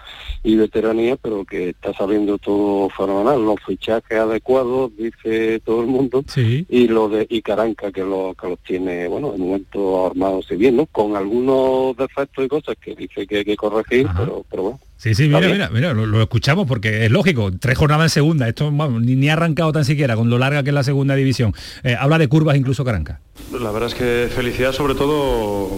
[0.43, 3.45] y veteranía, pero que está saliendo todo fenomenal.
[3.45, 8.49] Los fichajes adecuados, dice todo el mundo, y lo de y Caranca, que, lo, que
[8.49, 10.87] los tiene, bueno, en momento armados y bien, ¿no?
[10.87, 14.81] Con algunos defectos y cosas que dice que hay que corregir, pero, pero bueno.
[14.99, 18.73] Sí, sí, mira, mira, mira, lo, escuchamos porque es lógico, tres jornadas en segunda, esto
[18.73, 21.55] ni, ha arrancado tan siquiera con lo larga que es la segunda división.
[21.85, 23.21] Eh, habla de curvas incluso Caranca.
[23.53, 25.71] La verdad es que felicidad sobre todo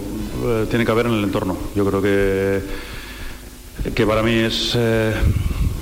[0.43, 1.55] eh, tiene que haber en el entorno.
[1.75, 2.61] Yo creo que
[3.95, 5.13] que para mí es, eh,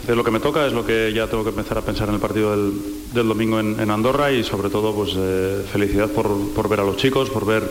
[0.08, 2.16] es, lo que me toca, es lo que ya tengo que empezar a pensar en
[2.16, 6.84] el partido del, domingo en, Andorra y sobre todo pues eh, felicidad por, ver a
[6.84, 7.70] los chicos, por ver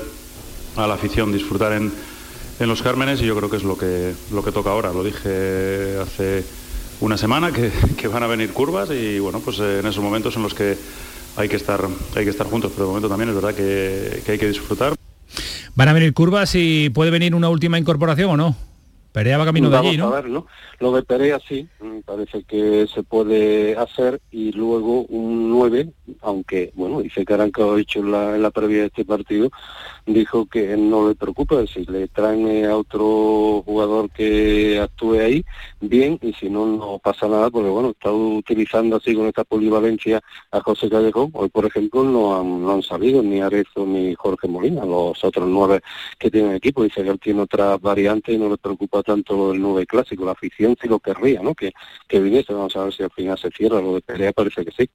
[0.76, 1.92] a la afición disfrutar en,
[2.60, 4.92] los Cármenes y yo creo que es lo que, lo que toca ahora.
[4.92, 6.44] Lo dije hace
[7.00, 10.42] una semana que, van a venir curvas y bueno, pues eh, en esos momentos en
[10.42, 10.76] los que
[11.36, 14.32] hay que estar, hay que estar juntos, pero de momento también es verdad que, que
[14.32, 14.94] hay que disfrutar.
[15.76, 18.68] ¿Van a venir curvas y puede venir una última incorporación o no?
[19.12, 20.08] Perea va camino de allí, ¿no?
[20.08, 20.46] A ver, ¿no?
[20.80, 25.90] Lo de Perea sí, mm, parece que se puede hacer y luego un 9,
[26.20, 29.50] aunque, bueno, dice que ha dicho en la, en la previa de este partido,
[30.06, 35.44] dijo que no le preocupa, si le traen a otro jugador que actúe ahí,
[35.80, 40.20] bien, y si no, no pasa nada, porque bueno, está utilizando así con esta polivalencia
[40.50, 44.48] a José Callejón, hoy por ejemplo no han, no han salido ni Arezo ni Jorge
[44.48, 45.80] Molina, los otros nueve
[46.18, 49.60] que tienen equipo, dice que él tiene otras variantes y no le preocupa tanto el
[49.60, 51.54] nueve clásico, la afición si lo querría, ¿no?
[51.54, 51.72] Que,
[52.06, 54.72] que viniese, vamos a ver si al final se cierra, lo de pelea parece que
[54.72, 54.90] sí.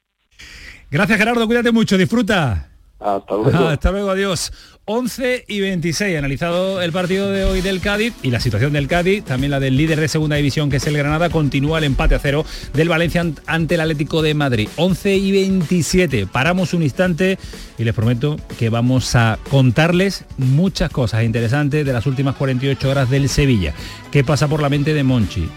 [0.89, 2.70] Gracias Gerardo, cuídate mucho, disfruta.
[3.00, 3.58] Hasta luego.
[3.68, 4.52] hasta luego, adiós.
[4.86, 9.24] 11 y 26, analizado el partido de hoy del Cádiz y la situación del Cádiz,
[9.24, 12.19] también la del líder de segunda división que es el Granada, continúa el empate a
[12.19, 14.67] cero del Valencia ante el Atlético de Madrid.
[14.76, 17.38] 11 y 27, paramos un instante
[17.78, 23.10] y les prometo que vamos a contarles muchas cosas interesantes de las últimas 48 horas
[23.10, 23.74] del Sevilla.
[24.12, 25.48] ¿Qué pasa por la mente de Monchi?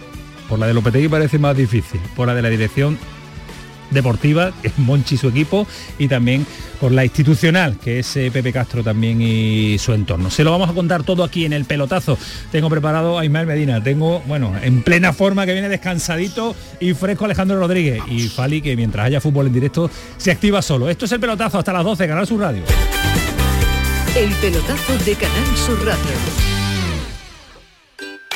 [0.48, 2.96] Por la de Lopetegui parece más difícil, por la de la dirección
[3.90, 5.66] deportiva, que es Monchi su equipo,
[5.98, 6.46] y también
[6.80, 10.30] por la institucional, que es eh, Pepe Castro también y su entorno.
[10.30, 12.18] Se lo vamos a contar todo aquí en el pelotazo.
[12.52, 17.24] Tengo preparado a Ismael Medina, tengo, bueno, en plena forma que viene descansadito y fresco
[17.24, 20.88] Alejandro Rodríguez y Fali que mientras haya fútbol en directo se activa solo.
[20.88, 22.62] Esto es el pelotazo hasta las 12, Canal Sur Radio.
[24.16, 26.55] El pelotazo de Canal Sur Radio.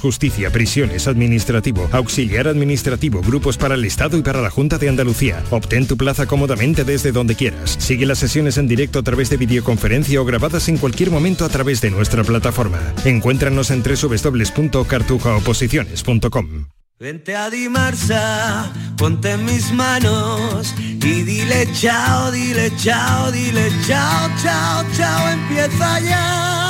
[0.00, 5.42] justicia, prisiones, administrativo, auxiliar administrativo, grupos para el Estado y para la Junta de Andalucía.
[5.50, 7.76] Obtén tu plaza cómodamente desde donde quieras.
[7.78, 11.48] Sigue las sesiones en directo a través de videoconferencia o grabadas en cualquier momento a
[11.48, 12.80] través de nuestra plataforma.
[13.04, 16.66] Encuéntranos en www.cartujaoposiciones.com.
[17.00, 24.84] Vente a Dimarsa, ponte en mis manos y dile chao, dile chao, dile chao, chao,
[24.94, 26.69] chao, empieza ya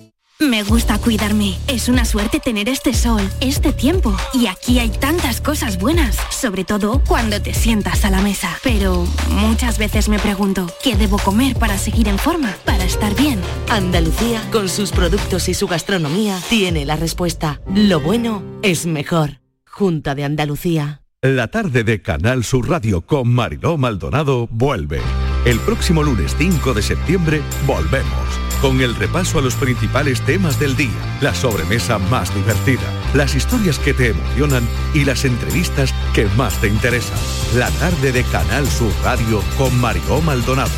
[0.41, 1.55] Me gusta cuidarme.
[1.67, 4.17] Es una suerte tener este sol, este tiempo.
[4.33, 8.57] Y aquí hay tantas cosas buenas, sobre todo cuando te sientas a la mesa.
[8.63, 13.39] Pero muchas veces me pregunto, ¿qué debo comer para seguir en forma, para estar bien?
[13.69, 17.61] Andalucía, con sus productos y su gastronomía, tiene la respuesta.
[17.75, 19.41] Lo bueno es mejor.
[19.67, 21.03] Junta de Andalucía.
[21.21, 25.01] La tarde de Canal Sur Radio con Mariló Maldonado vuelve.
[25.45, 30.77] El próximo lunes 5 de septiembre volvemos con el repaso a los principales temas del
[30.77, 32.83] día, la sobremesa más divertida,
[33.15, 37.17] las historias que te emocionan y las entrevistas que más te interesan.
[37.55, 40.69] La tarde de Canal Sur Radio con Mariló Maldonado.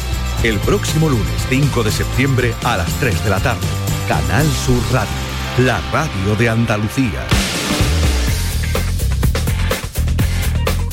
[0.44, 3.68] El próximo lunes 5 de septiembre a las 3 de la tarde.
[4.08, 5.12] Canal Sur Radio,
[5.60, 7.28] la radio de Andalucía.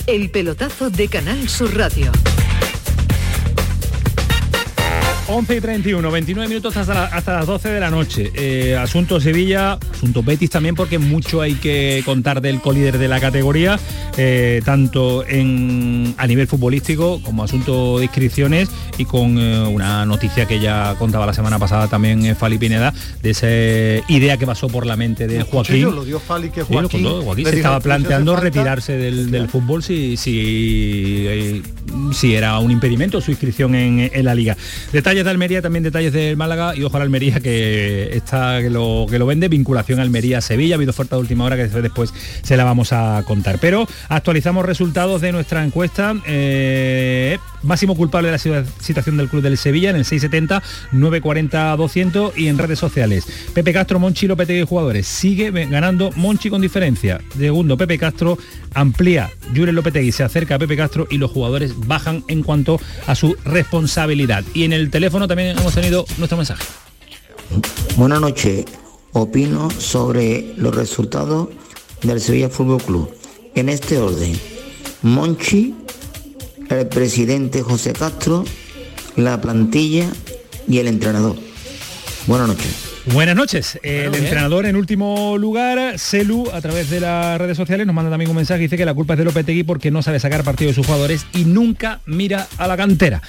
[0.07, 2.11] El pelotazo de Canal Sur Radio.
[5.31, 8.31] 11 y 31, 29 minutos hasta, la- hasta las 12 de la noche.
[8.35, 13.21] Eh, asunto Sevilla, asunto Betis también, porque mucho hay que contar del colíder de la
[13.21, 13.79] categoría,
[14.17, 20.47] eh, tanto en, a nivel futbolístico como asunto de inscripciones y con eh, una noticia
[20.47, 23.49] que ya contaba la semana pasada también eh, Fali Pineda, de esa
[24.13, 25.83] idea que pasó por la mente de Joaquín.
[25.95, 28.33] Lo dio Fali que Sí, lo Joaquín, contó, Joaquín se estaba "Tú, si hace planteando
[28.33, 28.45] falta".
[28.45, 31.63] retirarse del, del fútbol si, si,
[32.13, 34.57] si era un impedimento su inscripción en, en la liga.
[35.25, 39.07] De Almería, también detalles del Málaga y ojo a la Almería que está que lo,
[39.11, 42.65] que lo vende, vinculación Almería-Sevilla, ha habido oferta de última hora que después se la
[42.65, 43.59] vamos a contar.
[43.61, 46.15] Pero actualizamos resultados de nuestra encuesta.
[46.27, 51.77] eh, máximo culpable de la situa- situación del club del Sevilla en el 670 940
[51.77, 53.27] 200 y en redes sociales.
[53.53, 55.07] Pepe Castro, Monchi, Lopetegui jugadores.
[55.07, 57.21] Sigue ganando Monchi con diferencia.
[57.37, 58.39] Segundo, Pepe Castro
[58.73, 59.29] amplía.
[59.55, 63.37] Julen Lopetegui se acerca a Pepe Castro y los jugadores bajan en cuanto a su
[63.45, 64.45] responsabilidad.
[64.55, 66.63] Y en el teléfono también hemos tenido nuestro mensaje.
[67.97, 68.65] Buenas noches.
[69.13, 71.49] Opino sobre los resultados
[72.03, 73.15] del Sevilla Fútbol Club.
[73.55, 74.39] En este orden.
[75.03, 75.75] Monchi,
[76.69, 78.45] el presidente José Castro,
[79.17, 80.07] la plantilla
[80.69, 81.37] y el entrenador.
[82.27, 82.91] Buenas noches.
[83.07, 83.79] Buenas noches.
[83.83, 88.31] El entrenador en último lugar, Selu, a través de las redes sociales, nos manda también
[88.31, 88.61] un mensaje.
[88.61, 91.27] Dice que la culpa es de Lopetegui porque no sabe sacar partido de sus jugadores
[91.33, 93.23] y nunca mira a la cantera.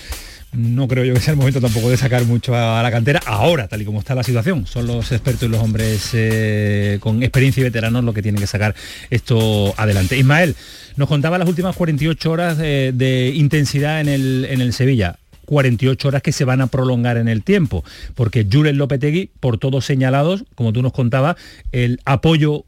[0.54, 3.70] No creo yo que sea el momento tampoco de sacar mucho a la cantera ahora,
[3.70, 4.68] tal y como está la situación.
[4.68, 8.48] Son los expertos y los hombres eh, con experiencia y veteranos los que tienen que
[8.48, 8.76] sacar
[9.10, 10.18] esto adelante.
[10.18, 10.56] Ismael,
[10.98, 15.18] nos contaba las últimas 48 horas de, intensidad en el, en el Sevilla.
[15.46, 17.84] 48 horas que se van a prolongar en el tiempo,
[18.16, 21.36] porque Julen Lopetegui, por todos señalados, como tú nos contabas,
[21.74, 22.64] el apoyo,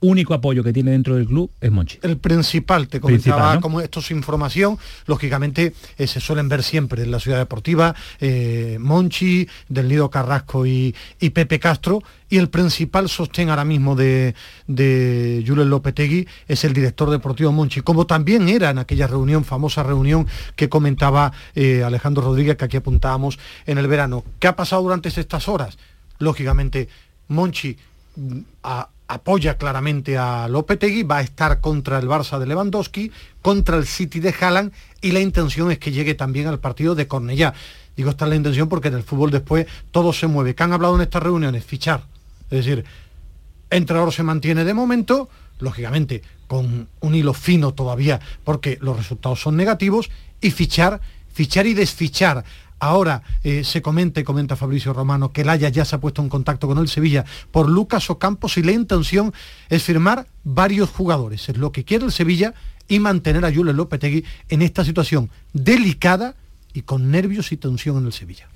[0.00, 1.98] único apoyo que tiene dentro del club es Monchi.
[2.02, 3.60] El principal, te comentaba Principal, ¿no?
[3.62, 8.76] como esto es información, lógicamente eh, se suelen ver siempre en la ciudad deportiva, eh,
[8.78, 14.34] Monchi, Del Nido Carrasco y, y Pepe Castro, y el principal sostén ahora mismo de,
[14.66, 19.82] de Julen Lopetegui es el director deportivo Monchi, como también era en aquella reunión, famosa
[19.82, 24.24] reunión que comentaba eh, Alejandro Rodríguez, que aquí apuntábamos en el verano.
[24.40, 25.78] ¿Qué ha pasado durante estas horas?
[26.18, 26.88] Lógicamente,
[27.28, 27.76] Monchi
[28.16, 33.10] mm, a- apoya claramente a Lopetegui, va a estar contra el Barça de Lewandowski,
[33.42, 37.06] contra el City de Haaland y la intención es que llegue también al partido de
[37.06, 37.54] Cornellá.
[37.96, 40.54] Digo, esta es la intención porque en el fútbol después todo se mueve.
[40.54, 41.64] ¿Qué han hablado en estas reuniones?
[41.64, 42.02] Fichar.
[42.50, 42.84] Es decir,
[43.70, 45.28] entrenador se mantiene de momento,
[45.60, 51.00] lógicamente con un hilo fino todavía, porque los resultados son negativos, y fichar,
[51.32, 52.44] fichar y desfichar.
[52.78, 56.22] Ahora eh, se comenta, y comenta Fabricio Romano, que el Haya ya se ha puesto
[56.22, 59.32] en contacto con el Sevilla por Lucas Ocampos y la intención
[59.68, 61.48] es firmar varios jugadores.
[61.48, 62.54] Es lo que quiere el Sevilla
[62.88, 66.34] y mantener a Jules Lopetegui en esta situación delicada
[66.72, 68.48] y con nervios y tensión en el Sevilla.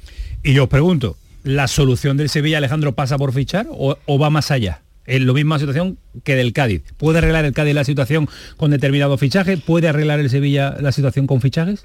[0.42, 4.30] Y yo os pregunto, ¿la solución del Sevilla, Alejandro, pasa por fichar o, o va
[4.30, 4.82] más allá?
[5.06, 6.82] en la misma situación que del Cádiz.
[6.96, 9.56] ¿Puede arreglar el Cádiz la situación con determinado fichaje?
[9.56, 11.84] ¿Puede arreglar el Sevilla la situación con fichajes?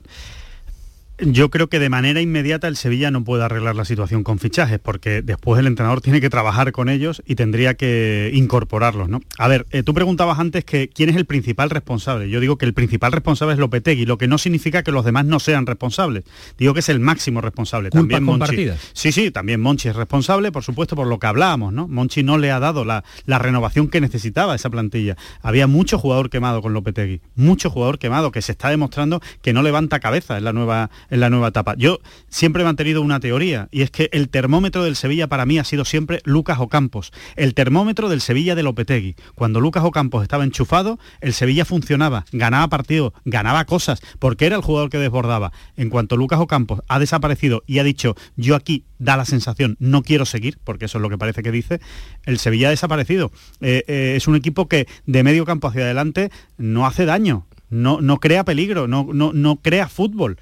[1.17, 4.79] Yo creo que de manera inmediata el Sevilla no puede arreglar la situación con fichajes,
[4.79, 9.07] porque después el entrenador tiene que trabajar con ellos y tendría que incorporarlos.
[9.07, 9.21] ¿no?
[9.37, 12.29] A ver, eh, tú preguntabas antes que quién es el principal responsable.
[12.29, 15.25] Yo digo que el principal responsable es Lopetegui, lo que no significa que los demás
[15.25, 16.25] no sean responsables.
[16.57, 17.91] Digo que es el máximo responsable.
[17.91, 18.69] también Monchi.
[18.91, 21.71] Sí, sí, también Monchi es responsable, por supuesto, por lo que hablábamos.
[21.71, 21.87] ¿no?
[21.87, 25.15] Monchi no le ha dado la, la renovación que necesitaba esa plantilla.
[25.41, 29.63] Había mucho jugador quemado con Lopetegui, mucho jugador quemado que se está demostrando que no
[29.63, 31.75] levanta cabeza en la nueva en la nueva etapa.
[31.77, 35.59] Yo siempre he mantenido una teoría y es que el termómetro del Sevilla para mí
[35.59, 39.15] ha sido siempre Lucas Ocampos, el termómetro del Sevilla de Lopetegui.
[39.35, 44.61] Cuando Lucas Ocampos estaba enchufado, el Sevilla funcionaba, ganaba partidos, ganaba cosas, porque era el
[44.61, 45.51] jugador que desbordaba.
[45.77, 50.03] En cuanto Lucas Ocampos ha desaparecido y ha dicho, yo aquí da la sensación, no
[50.03, 51.79] quiero seguir, porque eso es lo que parece que dice,
[52.25, 53.31] el Sevilla ha desaparecido.
[53.61, 58.01] Eh, eh, es un equipo que de medio campo hacia adelante no hace daño, no,
[58.01, 60.37] no crea peligro, no, no, no crea fútbol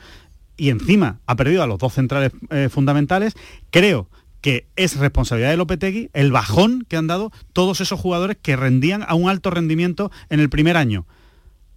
[0.57, 3.33] y encima ha perdido a los dos centrales eh, fundamentales,
[3.71, 4.09] creo
[4.41, 9.03] que es responsabilidad de Lopetegui el bajón que han dado todos esos jugadores que rendían
[9.07, 11.07] a un alto rendimiento en el primer año.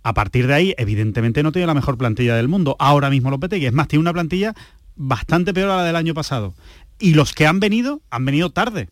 [0.03, 2.77] A partir de ahí, evidentemente no tiene la mejor plantilla del mundo.
[2.79, 4.55] Ahora mismo Lopetegui, es más, tiene una plantilla
[4.97, 6.55] bastante peor a la del año pasado.
[6.99, 8.89] Y los que han venido, han venido tarde.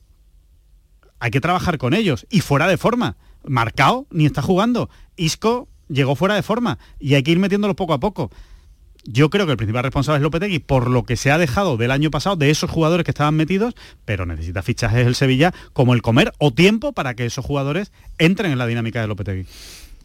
[1.18, 2.26] Hay que trabajar con ellos.
[2.30, 3.16] Y fuera de forma.
[3.46, 4.90] Marcao ni está jugando.
[5.16, 6.78] Isco llegó fuera de forma.
[6.98, 8.30] Y hay que ir metiéndolos poco a poco.
[9.06, 11.90] Yo creo que el principal responsable es Lopetegui por lo que se ha dejado del
[11.90, 16.02] año pasado de esos jugadores que estaban metidos, pero necesita fichajes el Sevilla como el
[16.02, 19.46] comer o tiempo para que esos jugadores entren en la dinámica de Lopetegui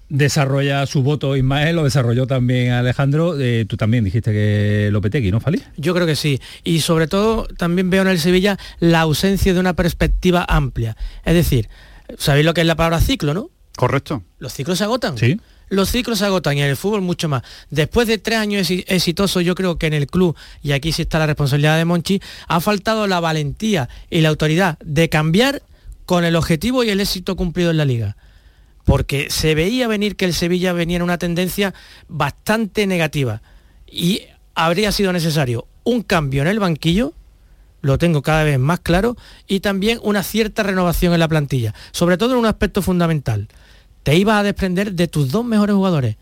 [0.09, 5.39] desarrolla su voto Ismael, lo desarrolló también Alejandro, eh, tú también dijiste que Lopetegui, ¿no,
[5.39, 5.61] Fali?
[5.77, 9.59] Yo creo que sí, y sobre todo también veo en el Sevilla la ausencia de
[9.59, 11.69] una perspectiva amplia, es decir,
[12.17, 13.51] ¿sabéis lo que es la palabra ciclo, no?
[13.77, 14.23] Correcto.
[14.39, 15.15] ¿Los ciclos se agotan?
[15.17, 17.43] Sí los ciclos se agotan y en el fútbol mucho más.
[17.69, 21.19] Después de tres años exitosos, yo creo que en el club, y aquí sí está
[21.19, 25.61] la responsabilidad de Monchi, ha faltado la valentía y la autoridad de cambiar
[26.05, 28.17] con el objetivo y el éxito cumplido en la liga.
[28.83, 31.73] Porque se veía venir que el Sevilla venía en una tendencia
[32.07, 33.41] bastante negativa
[33.85, 34.23] y
[34.55, 37.13] habría sido necesario un cambio en el banquillo,
[37.81, 39.15] lo tengo cada vez más claro,
[39.47, 43.47] y también una cierta renovación en la plantilla, sobre todo en un aspecto fundamental
[44.09, 46.15] te ibas a desprender de tus dos mejores jugadores.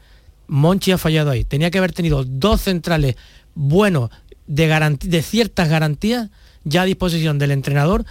[0.47, 1.45] Monchi ha fallado ahí.
[1.45, 3.15] Tenía que haber tenido dos centrales
[3.56, 4.10] buenos
[4.45, 6.30] de, de ciertas garantías
[6.65, 8.04] ya a disposición del entrenador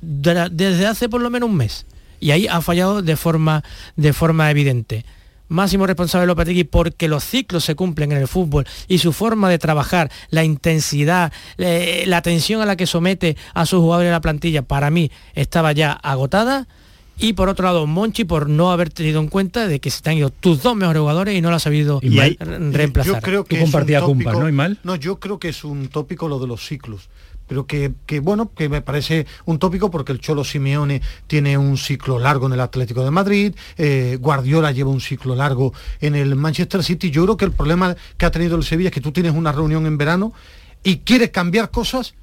[0.00, 1.86] desde hace por lo menos un mes.
[2.20, 3.64] Y ahí ha fallado de forma,
[3.96, 5.04] de forma evidente.
[5.48, 9.58] Máximo responsable Lopetegui porque los ciclos se cumplen en el fútbol y su forma de
[9.58, 14.88] trabajar, la intensidad, la tensión a la que somete a sus jugadores la plantilla, para
[14.90, 16.68] mí estaba ya agotada
[17.18, 20.10] y por otro lado Monchi por no haber tenido en cuenta de que se te
[20.10, 23.14] han ido tus dos mejores jugadores y no lo has sabido reemplazar.
[23.14, 23.58] Yo creo que
[24.32, 24.76] ¿no?
[24.84, 27.08] No, yo creo que es un tópico lo de los ciclos
[27.46, 32.18] pero que, bueno, que me parece un tópico porque el Cholo Simeone tiene un ciclo
[32.18, 36.82] largo en el Atlético de Madrid, eh, Guardiola lleva un ciclo largo en el Manchester
[36.82, 37.10] City.
[37.10, 39.52] Yo creo que el problema que ha tenido el Sevilla es que tú tienes una
[39.52, 40.32] reunión en verano
[40.82, 42.14] y quieres cambiar cosas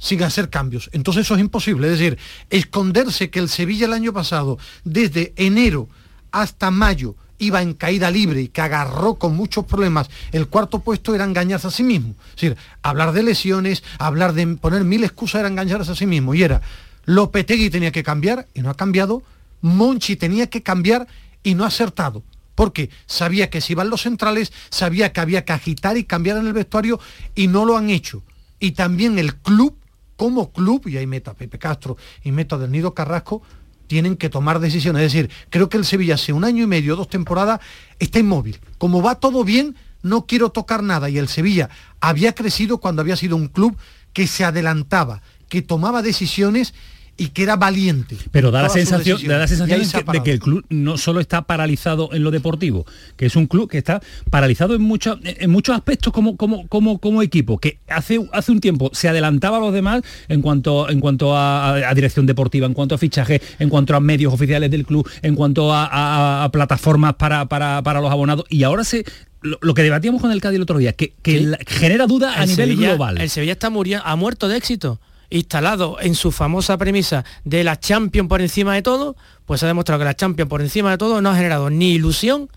[0.00, 0.90] sin hacer cambios.
[0.92, 1.86] Entonces eso es imposible.
[1.86, 5.88] Es decir, esconderse que el Sevilla el año pasado, desde enero
[6.32, 11.14] hasta mayo, iba en caída libre y que agarró con muchos problemas el cuarto puesto
[11.14, 12.14] era engañarse a sí mismo.
[12.30, 16.34] Es decir, hablar de lesiones, hablar de poner mil excusas era engañarse a sí mismo.
[16.34, 16.60] Y era,
[17.04, 19.22] Lopetegui tenía que cambiar y no ha cambiado,
[19.60, 21.06] Monchi tenía que cambiar
[21.42, 22.22] y no ha acertado.
[22.54, 26.46] Porque sabía que si iban los centrales, sabía que había que agitar y cambiar en
[26.46, 27.00] el vestuario
[27.34, 28.22] y no lo han hecho.
[28.58, 29.76] Y también el club
[30.20, 33.40] como club, y ahí meta Pepe Castro y meta del Nido Carrasco,
[33.86, 35.02] tienen que tomar decisiones.
[35.02, 37.60] Es decir, creo que el Sevilla hace un año y medio, dos temporadas,
[37.98, 38.60] está inmóvil.
[38.76, 41.08] Como va todo bien, no quiero tocar nada.
[41.08, 43.78] Y el Sevilla había crecido cuando había sido un club
[44.12, 46.74] que se adelantaba, que tomaba decisiones
[47.20, 48.16] y que era valiente.
[48.32, 50.30] Pero da la sensación, da la sensación de que, de que parado.
[50.32, 54.00] el club no solo está paralizado en lo deportivo, que es un club que está
[54.30, 58.60] paralizado en muchos en muchos aspectos como como como como equipo, que hace hace un
[58.60, 62.66] tiempo se adelantaba a los demás en cuanto en cuanto a, a- a dirección deportiva,
[62.66, 66.44] en cuanto a fichaje, en cuanto a medios oficiales del club, en cuanto a, a-
[66.44, 69.04] a plataformas para, para, para los abonados y ahora se
[69.42, 71.44] lo, lo que debatíamos con el Cádiz el otro día, que, que Sí.
[71.46, 73.18] la- genera duda a El nivel Sevilla- global.
[73.20, 75.00] El Sevilla está muriendo, ha muerto de éxito.
[75.30, 79.16] Instalado en su famosa premisa de la Champions por encima de todo,
[79.46, 82.48] pues ha demostrado que la Champions por encima de todo no ha generado ni ilusión,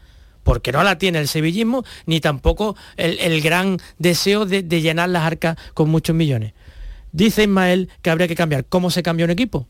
[0.43, 5.09] porque no la tiene el sevillismo, ni tampoco el, el gran deseo de, de llenar
[5.09, 6.53] las arcas con muchos millones.
[7.11, 9.67] Dice Ismael que habría que cambiar cómo se cambia un equipo.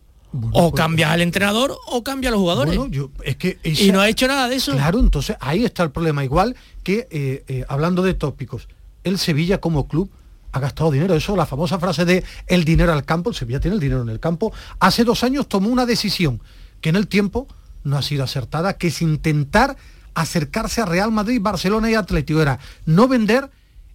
[0.54, 2.76] o pues, cambias al entrenador o cambias a los jugadores.
[2.78, 4.72] Bueno, yo- es que y no ha hecho nada de eso.
[4.72, 6.24] Claro, entonces ahí está el problema.
[6.24, 8.68] Igual que, eh, eh, hablando de tópicos,
[9.04, 10.10] el Sevilla como club
[10.54, 11.14] ha gastado dinero.
[11.16, 14.10] Eso, la famosa frase de el dinero al campo, el Sevilla tiene el dinero en
[14.10, 14.54] el campo.
[14.80, 16.40] Hace dos años tomó una decisión
[16.80, 17.48] que en el tiempo
[17.84, 19.76] no ha sido acertada, que es intentar
[20.14, 22.42] acercarse a Real Madrid, Barcelona y Atlético.
[22.42, 23.50] Era no vender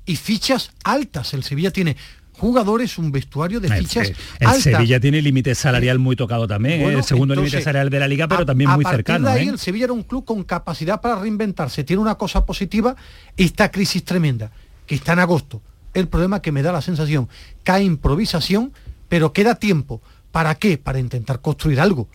[0.04, 1.32] y fichas altas.
[1.32, 1.96] El Sevilla tiene
[2.32, 4.09] jugadores, un vestuario de El, fichas
[4.40, 4.62] el altas.
[4.62, 8.26] Sevilla tiene límite salarial muy tocado también, Bueno, el segundo límite salarial de la liga,
[8.28, 9.26] pero a- también a muy partir cercano.
[9.28, 9.50] de ahí ¿eh?
[9.50, 11.84] el Sevilla era un club con capacidad para reinventarse.
[11.84, 12.94] Tiene una cosa positiva,
[13.36, 14.50] esta crisis tremenda,
[14.86, 15.62] que está en agosto.
[15.99, 17.28] El problema que me da la sensación,
[17.64, 18.72] cae improvisación,
[19.09, 20.01] pero queda tiempo.
[20.30, 20.78] ¿Para qué?
[20.78, 22.09] Para intentar construir algo.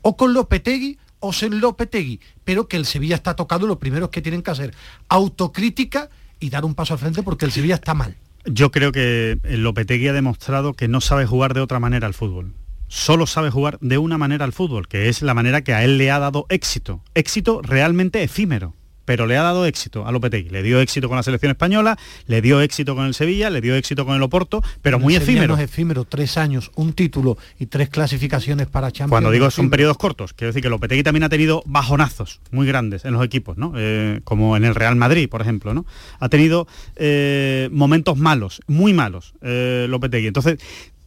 [0.00, 4.22] O con Lopetegui o sin Lopetegui, pero que el Sevilla está tocado lo primero que
[4.22, 4.74] tienen que hacer,
[5.10, 6.08] autocrítica
[6.38, 8.16] y dar un paso al frente porque el Sevilla está mal.
[8.46, 12.14] Yo creo que el Lopetegui ha demostrado que no sabe jugar de otra manera al
[12.14, 12.54] fútbol.
[12.88, 15.98] Solo sabe jugar de una manera al fútbol, que es la manera que a él
[15.98, 17.02] le ha dado éxito.
[17.14, 18.74] Éxito realmente efímero,
[19.04, 20.50] pero le ha dado éxito a Lopetegui.
[20.50, 23.74] Le dio éxito con la selección española, le dio éxito con el Sevilla, le dio
[23.74, 25.48] éxito con el Oporto, pero muy El efímero.
[25.48, 29.10] no es efímero, tres años, un título y tres clasificaciones para Champions.
[29.10, 33.04] Cuando digo son periodos cortos, quiero decir que Lopetegui también ha tenido bajonazos muy grandes
[33.04, 33.72] en los equipos, ¿no?
[33.76, 35.86] Eh, como en el Real Madrid, por ejemplo, ¿no?
[36.18, 40.26] Ha tenido eh, momentos malos, muy malos, eh, Lopetegui.
[40.28, 40.58] Entonces,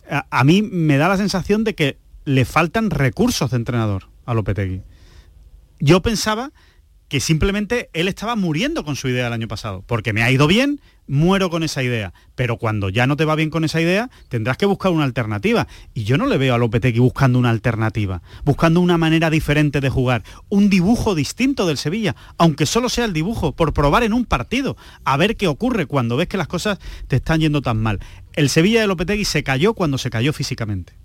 [0.10, 4.34] a, a mí me da la sensación de que le faltan recursos de entrenador a
[4.34, 4.82] Lopetegui.
[5.80, 6.52] Yo pensaba
[7.14, 10.48] que simplemente él estaba muriendo con su idea el año pasado, porque me ha ido
[10.48, 14.10] bien, muero con esa idea, pero cuando ya no te va bien con esa idea,
[14.30, 15.68] tendrás que buscar una alternativa.
[15.94, 19.92] Y yo no le veo a Lopetegui buscando una alternativa, buscando una manera diferente de
[19.92, 24.26] jugar, un dibujo distinto del Sevilla, aunque solo sea el dibujo, por probar en un
[24.26, 28.00] partido, a ver qué ocurre cuando ves que las cosas te están yendo tan mal.
[28.34, 31.03] El Sevilla de Lopetegui se cayó cuando se cayó físicamente.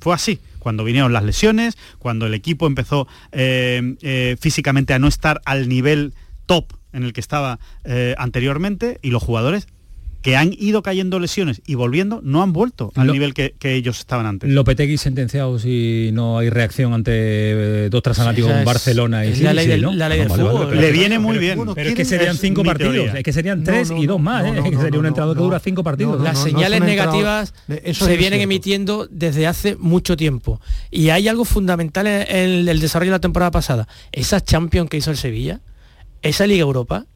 [0.00, 5.08] Fue así, cuando vinieron las lesiones, cuando el equipo empezó eh, eh, físicamente a no
[5.08, 6.14] estar al nivel
[6.46, 9.68] top en el que estaba eh, anteriormente y los jugadores
[10.22, 13.74] que han ido cayendo lesiones y volviendo no han vuelto al Lo- nivel que, que
[13.74, 14.50] ellos estaban antes.
[14.50, 19.38] Lopetegui sentenciado si no hay reacción ante eh, dos transatlánticos Sí, es- Barcelona y es
[19.38, 19.92] sí, la ley del- ¿no?
[19.92, 20.80] la ley del vale, vale, fútbol.
[20.80, 21.58] Le viene muy bien.
[21.58, 23.12] Pero es que ¿quieren- serían cinco partidos, teoría.
[23.18, 24.58] es que serían tres no, y dos más, no, ¿eh?
[24.58, 26.18] es que no, sería un no, entrenador que dura cinco partidos.
[26.18, 27.54] No, Las señales negativas
[27.84, 28.44] eso se vienen cierto.
[28.44, 30.60] emitiendo desde hace mucho tiempo.
[30.90, 33.86] Y hay algo fundamental en en el desarrollo de la temporada pasada.
[34.10, 35.60] Esa Champions que hizo el Sevilla,
[36.22, 37.06] esa Liga Europa,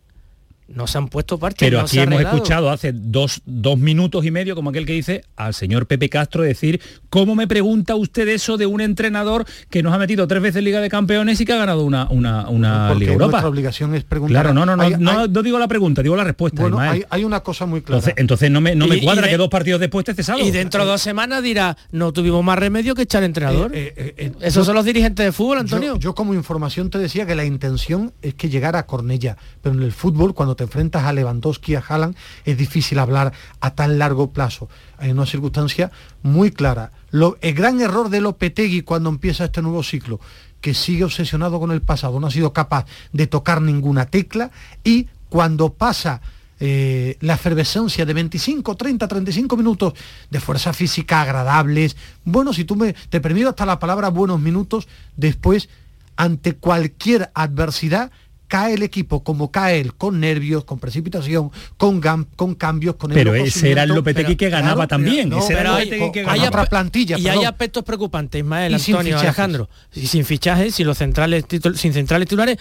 [0.74, 1.58] no se han puesto parches.
[1.66, 2.36] Pero no aquí hemos arreglado.
[2.36, 6.42] escuchado hace dos, dos minutos y medio, como aquel que dice, al señor Pepe Castro
[6.42, 10.62] decir, ¿cómo me pregunta usted eso de un entrenador que nos ha metido tres veces
[10.62, 13.30] Liga de Campeones y que ha ganado una, una, una Porque Liga Europa?
[13.32, 14.42] nuestra obligación es preguntar.
[14.44, 16.62] Claro, no, no, no, Hay- no, hay- no digo la pregunta, digo la respuesta.
[16.62, 17.98] bueno, hay, hay una cosa muy clara.
[17.98, 20.14] entonces, entonces no me, no me Y- y cuadra de- que dos partidos después esté
[20.22, 20.38] cesado.
[20.40, 23.72] Y dentro de dos semanas dirá, no tuvimos más remedio que echar entrenador.
[23.74, 25.94] Eh, eh, eh, Esos yo- son los dirigentes de fútbol, Antonio.
[25.94, 29.74] Yo, yo como información te decía que la intención es que llegara a Cornella, pero
[29.74, 33.32] en el fútbol cuando te enfrentas a Lewandowski a Haaland es difícil hablar
[33.62, 34.68] a tan largo plazo.
[34.98, 35.90] Hay una circunstancia
[36.22, 36.92] muy clara.
[37.10, 40.20] Lo- el gran error de Lopetegui cuando empieza este nuevo ciclo,
[40.60, 42.84] que sigue obsesionado con el pasado, no ha sido capaz
[43.14, 44.50] de tocar ninguna tecla
[44.84, 46.20] y cuando pasa
[46.60, 49.94] eh, la efervescencia de 25, 30, 35 minutos
[50.28, 51.96] de fuerza física agradables.
[52.26, 55.70] Bueno, si tú me te permito hasta la palabra buenos minutos, después,
[56.16, 58.10] ante cualquier adversidad,
[58.50, 63.12] cae el equipo como cae él, con nervios, con precipitación, con, gam- con cambios, con
[63.12, 63.90] Pero ese era el.
[63.90, 65.28] Lopetegui que Claro, ganaba también.
[65.30, 66.48] no, ese era pero el hay- que ganaba.
[66.48, 67.38] otra plantilla, y perdón.
[67.38, 69.18] hay aspectos preocupantes, Ismael, Y Antonio.
[69.18, 69.70] Alejandro.
[69.94, 72.58] Y sin fichajes, sin los centrales, titul- sin centrales titulares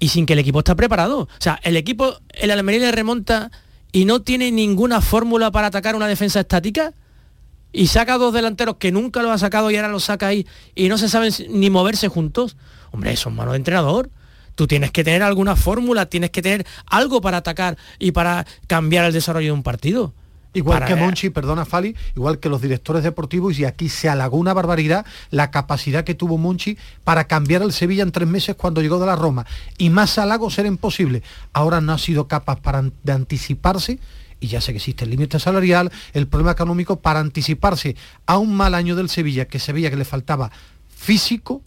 [0.00, 1.20] y sin que el equipo está preparado.
[1.20, 3.50] O sea, el equipo, el Almería le remonta
[3.92, 6.92] y no tiene ninguna fórmula para atacar una defensa estática
[7.72, 10.88] y saca dos delanteros que nunca lo ha sacado y ahora los saca ahí y
[10.88, 12.56] no se saben ni moverse juntos.
[12.90, 14.10] Hombre, eso es mano de entrenador.
[14.54, 19.04] Tú tienes que tener alguna fórmula, tienes que tener algo para atacar y para cambiar
[19.04, 20.14] el desarrollo de un partido.
[20.56, 24.36] Igual Para- que Monchi, perdona Fali, igual que los directores deportivos, y aquí se halagó
[24.36, 28.80] una barbaridad la capacidad que tuvo Monchi para cambiar el Sevilla en tres meses cuando
[28.80, 29.44] llegó de la Roma.
[29.78, 31.24] Y más halagos eran imposibles.
[31.52, 33.98] Ahora no ha sido capaz para, de anticiparse,
[34.38, 37.96] y ya sé que existe el límite salarial, el problema económico, para anticiparse
[38.26, 40.52] a un mal año del Sevilla, que se veía que le faltaba
[40.94, 41.62] físico,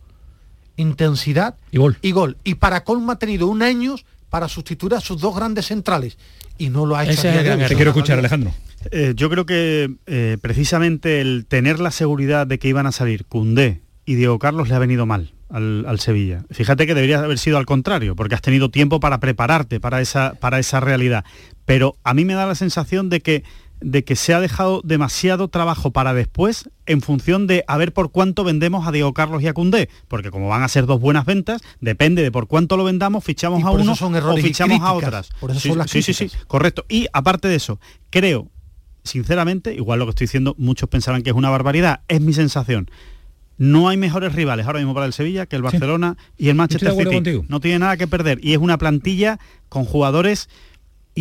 [0.78, 1.98] intensidad y gol.
[2.02, 2.38] Y, gol.
[2.44, 3.96] y para colmo ha tenido un año
[4.30, 6.18] para sustituir a sus dos grandes centrales.
[6.58, 7.14] Y no lo ha hecho.
[7.14, 7.62] Ese a es día el de gran hoy.
[7.64, 7.70] error.
[7.70, 8.54] Te quiero escuchar, Alejandro.
[8.92, 13.26] Eh, yo creo que eh, precisamente el tener la seguridad de que iban a salir
[13.26, 16.46] Cundé y Diego Carlos le ha venido mal al, al Sevilla.
[16.52, 20.34] Fíjate que debería haber sido al contrario, porque has tenido tiempo para prepararte para esa,
[20.40, 21.26] para esa realidad.
[21.66, 23.44] Pero a mí me da la sensación de que
[23.80, 28.12] de que se ha dejado demasiado trabajo para después en función de a ver por
[28.12, 31.26] cuánto vendemos a Diego Carlos y a Cundé, porque como van a ser dos buenas
[31.26, 34.94] ventas, depende de por cuánto lo vendamos, fichamos Y a uno son o fichamos a
[34.94, 35.30] otras.
[35.40, 36.86] Por eso Sí, son las sí, sí, sí, correcto.
[36.90, 38.50] Y aparte de eso, creo,
[39.04, 42.90] sinceramente, igual lo que estoy diciendo, muchos pensarán que es una barbaridad, es mi sensación.
[43.58, 46.92] No hay mejores rivales ahora mismo para el Sevilla que el Barcelona y el Manchester
[46.92, 47.06] City.
[47.06, 47.46] contigo.
[47.48, 50.48] No tiene nada que perder y es una plantilla con jugadores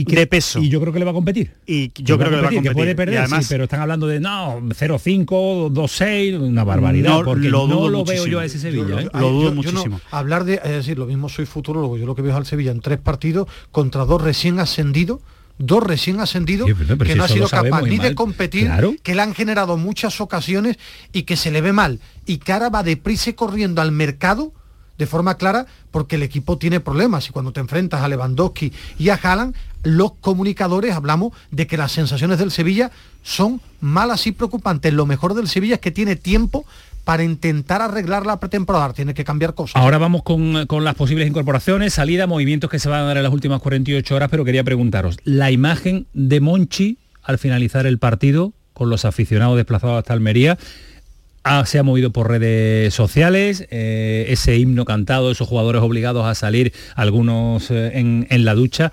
[0.05, 0.59] de peso.
[0.61, 1.53] Y yo creo que le va a competir.
[1.67, 2.63] Y yo creo que le va a competir.
[2.71, 7.11] Que puede perder, Y además, sí, pero están hablando de no, 0-5, 2-6, una barbaridad.
[7.11, 8.27] No, porque lo no dudo lo veo muchísimo.
[8.27, 9.01] yo a ese Sevilla.
[9.01, 9.09] ¿eh?
[9.15, 12.33] Yo- yo no- hablar de, es decir, lo mismo soy futurólogo, yo lo que veo
[12.33, 15.21] es al Sevilla en tres partidos contra dos recién ascendidos,
[15.59, 18.67] dos recién ascendidos, Sí, que si no ha sido lo capaz y ni de competir,
[18.67, 18.95] Claro.
[19.03, 20.77] que le han generado muchas ocasiones
[21.13, 22.01] y que se le ve mal.
[22.27, 24.53] Y que ahora va deprisa y corriendo al mercado
[24.99, 29.09] de forma clara porque el equipo tiene problemas y cuando te enfrentas a Lewandowski y
[29.09, 32.91] a Haaland, los comunicadores hablamos de que las sensaciones del Sevilla
[33.23, 34.93] son malas y preocupantes.
[34.93, 36.65] Lo mejor del Sevilla es que tiene tiempo
[37.05, 39.77] para intentar arreglar la pretemporada, tiene que cambiar cosas.
[39.77, 43.23] Ahora vamos con, con las posibles incorporaciones, salida, movimientos que se van a dar en
[43.23, 48.53] las últimas 48 horas, pero quería preguntaros, la imagen de Monchi al finalizar el partido,
[48.73, 50.59] con los aficionados desplazados hasta Almería,
[51.49, 56.35] ah, se ha movido por redes sociales, eh, ese himno cantado, esos jugadores obligados a
[56.35, 58.91] salir, algunos eh, en, en la ducha,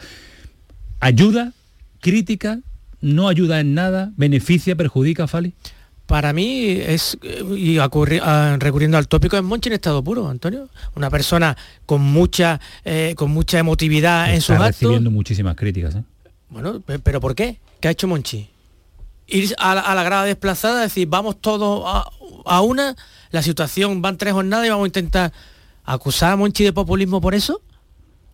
[1.00, 1.54] ayuda,
[2.00, 2.60] crítica,
[3.02, 5.54] no ayuda en nada, beneficia, perjudica, Fali.
[6.06, 7.18] Para mí es,
[7.58, 10.70] y ocurri- ah, recurriendo al tópico, es Monchi en estado puro, Antonio.
[10.96, 15.96] Una persona con mucha, eh, con mucha emotividad en sus Está recibiendo muchísimas críticas.
[16.50, 17.58] Bueno, pe- pero ¿por qué?
[17.80, 18.48] ¿Qué ha hecho Monchi?
[19.28, 22.10] Ir a la, a la grada desplazada, decir, vamos todos a,
[22.46, 22.96] a una,
[23.32, 25.34] la situación, van tres jornadas y vamos a intentar
[25.86, 27.62] acusar a Monchi de populismo por eso.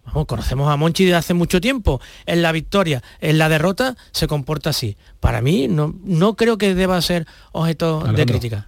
[0.05, 2.01] Vamos, conocemos a Monchi desde hace mucho tiempo.
[2.25, 4.97] En la victoria, en la derrota, se comporta así.
[5.19, 8.67] Para mí, no, no creo que deba ser objeto de crítica.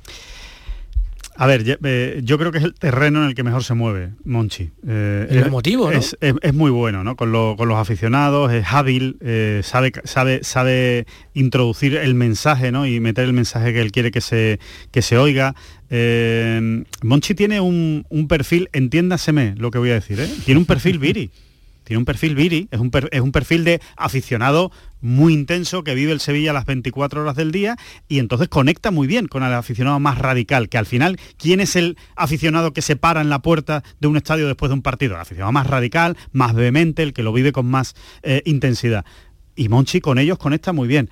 [1.38, 4.12] A ver, eh, yo creo que es el terreno en el que mejor se mueve
[4.26, 4.70] Monchi.
[4.88, 5.98] Eh, Y lo es- emotivo, ¿no?
[5.98, 7.16] Es, es- es muy bueno, ¿no?
[7.16, 12.86] Con, lo- con los aficionados, es hábil, eh, sabe, sabe, sabe introducir el mensaje, ¿no?
[12.86, 14.60] Y meter el mensaje que él quiere que se,
[14.92, 15.56] que se oiga.
[15.90, 20.30] Eh, Monchi tiene un, un perfil, entiéndaseme lo que voy a decir, ¿eh?
[20.46, 21.32] Tiene un perfil viri.
[21.92, 24.72] Tiene un perfil viri, es un, perfil de aficionado
[25.02, 27.76] muy intenso que vive el Sevilla las 24 horas del día
[28.08, 31.76] y entonces conecta muy bien con el aficionado más radical, que al final, ¿quién es
[31.76, 35.16] el aficionado que se para en la puerta de un estadio después de un partido?
[35.16, 39.04] El aficionado más radical, más vehemente, el que lo vive con más eh, intensidad.
[39.58, 41.10] Y Monchi con ellos conecta muy bien.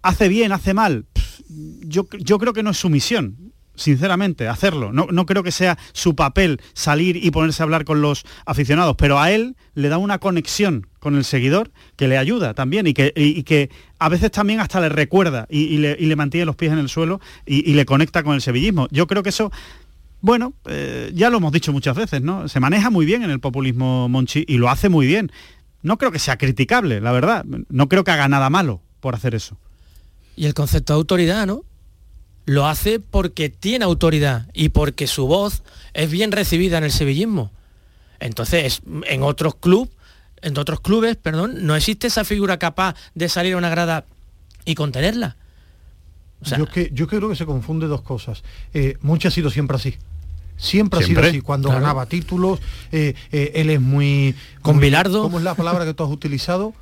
[0.00, 1.06] ¿Hace bien, hace mal?
[1.48, 4.92] Yo, yo creo que no es su misión sinceramente, hacerlo.
[4.92, 8.96] No, no creo que sea su papel salir y ponerse a hablar con los aficionados,
[8.98, 12.94] pero a él le da una conexión con el seguidor que le ayuda también y
[12.94, 16.56] que, y- que a veces también hasta le recuerda y, le, y le mantiene los
[16.56, 18.88] pies en el suelo y, y le conecta con el sevillismo.
[18.90, 19.50] Yo creo que eso...
[20.20, 22.46] Bueno, eh, ya lo hemos dicho muchas veces, ¿no?
[22.48, 25.32] Se maneja muy bien en el populismo Monchi y lo hace muy bien.
[25.82, 27.44] No creo que sea criticable, la verdad.
[27.68, 29.58] No creo que haga nada malo por hacer eso.
[30.36, 31.62] Y el concepto de autoridad, ¿no?
[32.44, 35.62] Lo hace porque tiene autoridad y porque su voz
[35.94, 37.50] es bien recibida en el sevillismo.
[38.20, 39.90] Entonces, en otros clubes,
[40.42, 44.06] en otros clubes, perdón, no existe esa figura capaz de salir a una grada
[44.64, 45.36] y contenerla.
[46.56, 48.42] yo, que, yo creo que se confunde dos cosas.
[48.74, 49.94] Eh, Monchi ha sido siempre así.
[50.56, 51.24] Siempre, ha Siempre.
[51.26, 51.40] sido así.
[51.40, 51.80] Cuando Claro.
[51.82, 52.60] ganaba títulos,
[52.92, 54.34] eh, eh, él es muy...
[54.62, 55.22] Con muy- Bilardo.
[55.22, 56.74] ¿Cómo es la palabra que tú has utilizado?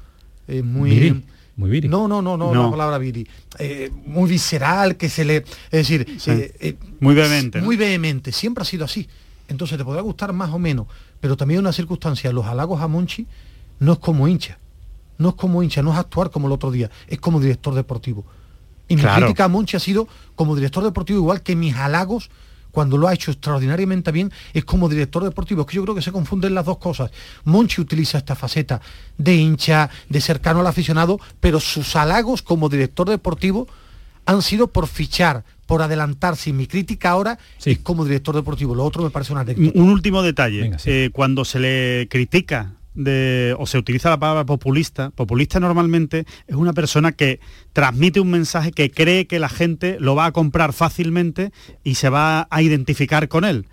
[0.49, 0.91] Eh, muy...
[0.91, 1.25] Viril,
[1.57, 1.91] muy viril.
[1.91, 2.65] No, no, no, no, No.
[2.65, 3.27] la palabra viri.
[3.59, 5.37] Eh, muy visceral, que se le...
[5.37, 6.31] Es decir, Sí.
[6.31, 7.61] eh, eh, Muy vehemente.
[7.61, 9.09] Muy vehemente, siempre ha sido así.
[9.49, 10.87] Entonces te podrá gustar más o menos,
[11.21, 13.27] pero también hay una circunstancia, los halagos a Monchi
[13.81, 14.59] no es como hincha,
[15.19, 18.25] no es como hincha, no es actuar como el otro día, es como director deportivo.
[18.89, 19.27] Y mi Claro.
[19.27, 22.31] crítica a Monchi ha sido como director deportivo igual que mis halagos
[22.71, 25.63] cuando lo ha hecho extraordinariamente bien es como director deportivo.
[25.63, 27.11] Es que yo creo que se confunden las dos cosas.
[27.45, 28.81] Monchi utiliza esta faceta
[29.19, 33.69] de hincha, de cercano al aficionado, pero sus halagos como director deportivo
[34.27, 36.51] han sido por fichar, por adelantarse.
[36.51, 38.75] Y mi crítica ahora es como director deportivo.
[38.75, 39.79] Lo otro me parece una anécdota.
[39.79, 40.71] Un último detalle.
[40.85, 42.75] Eh, cuando se le critica
[43.59, 47.41] o se utiliza la palabra populista, populista normalmente es una persona que
[47.73, 52.09] transmite un mensaje que cree que la gente lo va a comprar fácilmente y se
[52.09, 53.67] va a identificar con él.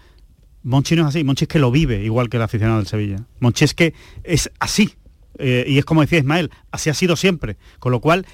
[0.64, 3.26] Monchi no es así, Monchi es que lo vive igual que el aficionado del Sevilla.
[3.40, 4.96] Monchi es que es así.
[5.40, 7.58] eh, y es como decía Ismael, así ha sido siempre.
[7.80, 8.26] Con lo cual,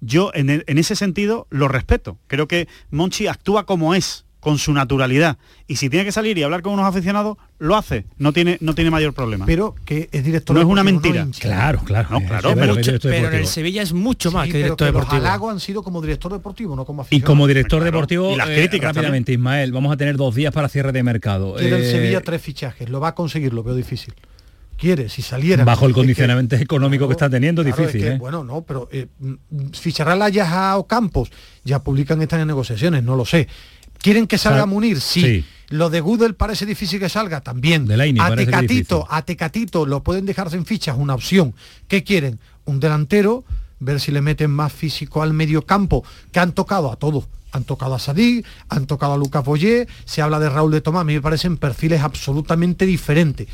[0.00, 2.18] yo en ese sentido lo respeto.
[2.26, 5.36] Creo que Monchi actúa como es, con su naturalidad.
[5.68, 8.06] Y si tiene que salir y hablar con unos aficionados, lo hace.
[8.18, 9.44] No tiene, no tiene mayor problema.
[9.46, 11.26] Pero que es director No es una mentira.
[11.38, 12.08] Claro, claro.
[12.10, 14.86] No, claro, pero, mucho, pero en el Sevilla es mucho más Sí, que pero director
[14.88, 15.26] que los deportivo.
[15.28, 18.54] halagos han sido como director deportivo, no como Y como director deportivo, Y las eh,
[18.56, 21.54] críticas rápidamente, Ismael, vamos a tener dos días para cierre de mercado.
[21.56, 24.14] Quiere el Eh, Sevilla tres fichajes, lo va a conseguir, lo veo difícil.
[24.78, 25.62] Quiere, si saliera.
[25.62, 28.00] bajo el que- condicionamiento económico que está teniendo, Claro, difícil.
[28.02, 28.18] es que, ¿eh?
[28.18, 29.34] Bueno, no, pero eh, mm,
[29.78, 31.30] fichará la Yaja o Campos.
[31.64, 33.46] Ya publican estas negociaciones, no lo sé.
[34.02, 35.00] ¿Quieren que salga Sa- Munir?
[35.00, 35.20] Sí.
[35.20, 35.44] sí.
[35.68, 37.86] Lo de Gudel parece difícil que salga también.
[37.86, 41.54] Delaney a Tecatito, a Tecatito lo pueden dejar sin fichas, una opción.
[41.86, 42.40] ¿Qué quieren?
[42.64, 43.44] Un delantero,
[43.78, 47.26] ver si le meten más físico al medio campo, que han tocado a todos.
[47.52, 51.02] Han tocado a Sadik, han tocado a Lucas Boyé, se habla de Raúl de Tomás,
[51.02, 53.46] a mí me parecen perfiles absolutamente diferentes.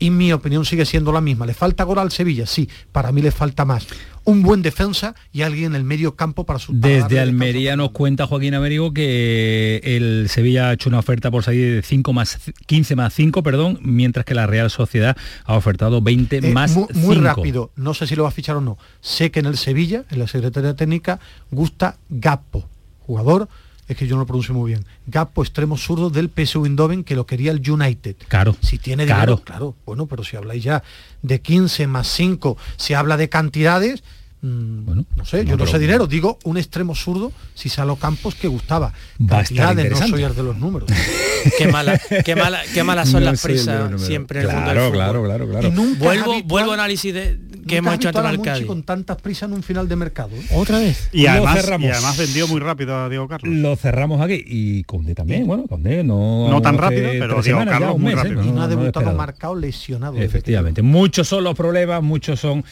[0.00, 1.44] Y mi opinión sigue siendo la misma.
[1.46, 2.46] ¿Le falta gol al Sevilla?
[2.46, 3.86] Sí, para mí le falta más.
[4.24, 8.26] Un buen defensa y alguien en el medio campo para su Desde Almería nos cuenta
[8.26, 12.94] Joaquín Américo que el Sevilla ha hecho una oferta por salir de 5 más 15
[12.94, 17.16] más 5, perdón, mientras que la Real Sociedad ha ofertado 20 Eh, más mu- muy,
[17.16, 17.20] 5.
[17.22, 18.76] rápido, no sé si lo va a fichar o no.
[19.00, 21.18] Sé que en el Sevilla, en la Secretaría Técnica,
[21.50, 22.68] gusta Gappo,
[23.00, 23.48] jugador,
[23.88, 24.84] es que yo no lo pronuncio muy bien.
[25.06, 28.16] Gappo, extremo zurdo del PSV Eindhoven, que lo quería el United.
[28.28, 28.54] Claro.
[28.60, 29.20] Si tiene Claro.
[29.36, 29.74] dinero, claro.
[29.86, 30.82] Bueno, pero si habláis ya
[31.22, 34.02] de 15 más 5, se habla de cantidades,
[34.42, 38.34] mm, no sé, yo no, pero- sé dinero, digo un extremo zurdo, si Salo Campos
[38.34, 38.92] que gustaba.
[39.26, 40.88] Cantidades, no soy el de los números.
[41.56, 44.66] Qué mala, qué mala, qué malas son No las el prisas siempre en el Claro,
[44.66, 44.96] mundo del fútbol.
[44.98, 45.68] claro, claro, claro.
[45.68, 48.36] Y nunca Vuelvo, habitual- vuelvo a análisis de, que hemos hecho habitual antes a al
[48.38, 48.66] Monchi Cádiz.
[48.66, 50.30] con tantas prisas en un final de mercado.
[50.34, 50.42] ¿eh?
[50.52, 51.08] Otra vez.
[51.12, 51.90] Y Lo además, y cerramos.
[51.92, 53.54] además vendió muy rápido a Diego Carlos.
[53.54, 57.66] Lo cerramos aquí y Conde también, bueno, Conde no No tan rápido, pero Diego ya,
[57.66, 58.28] Carlos un muy mes, ¿eh?
[58.28, 58.44] rápido.
[58.44, 60.16] Y no ha debutado marcado lesionado.
[60.18, 62.64] Efectivamente, muchos son los problemas, muchos son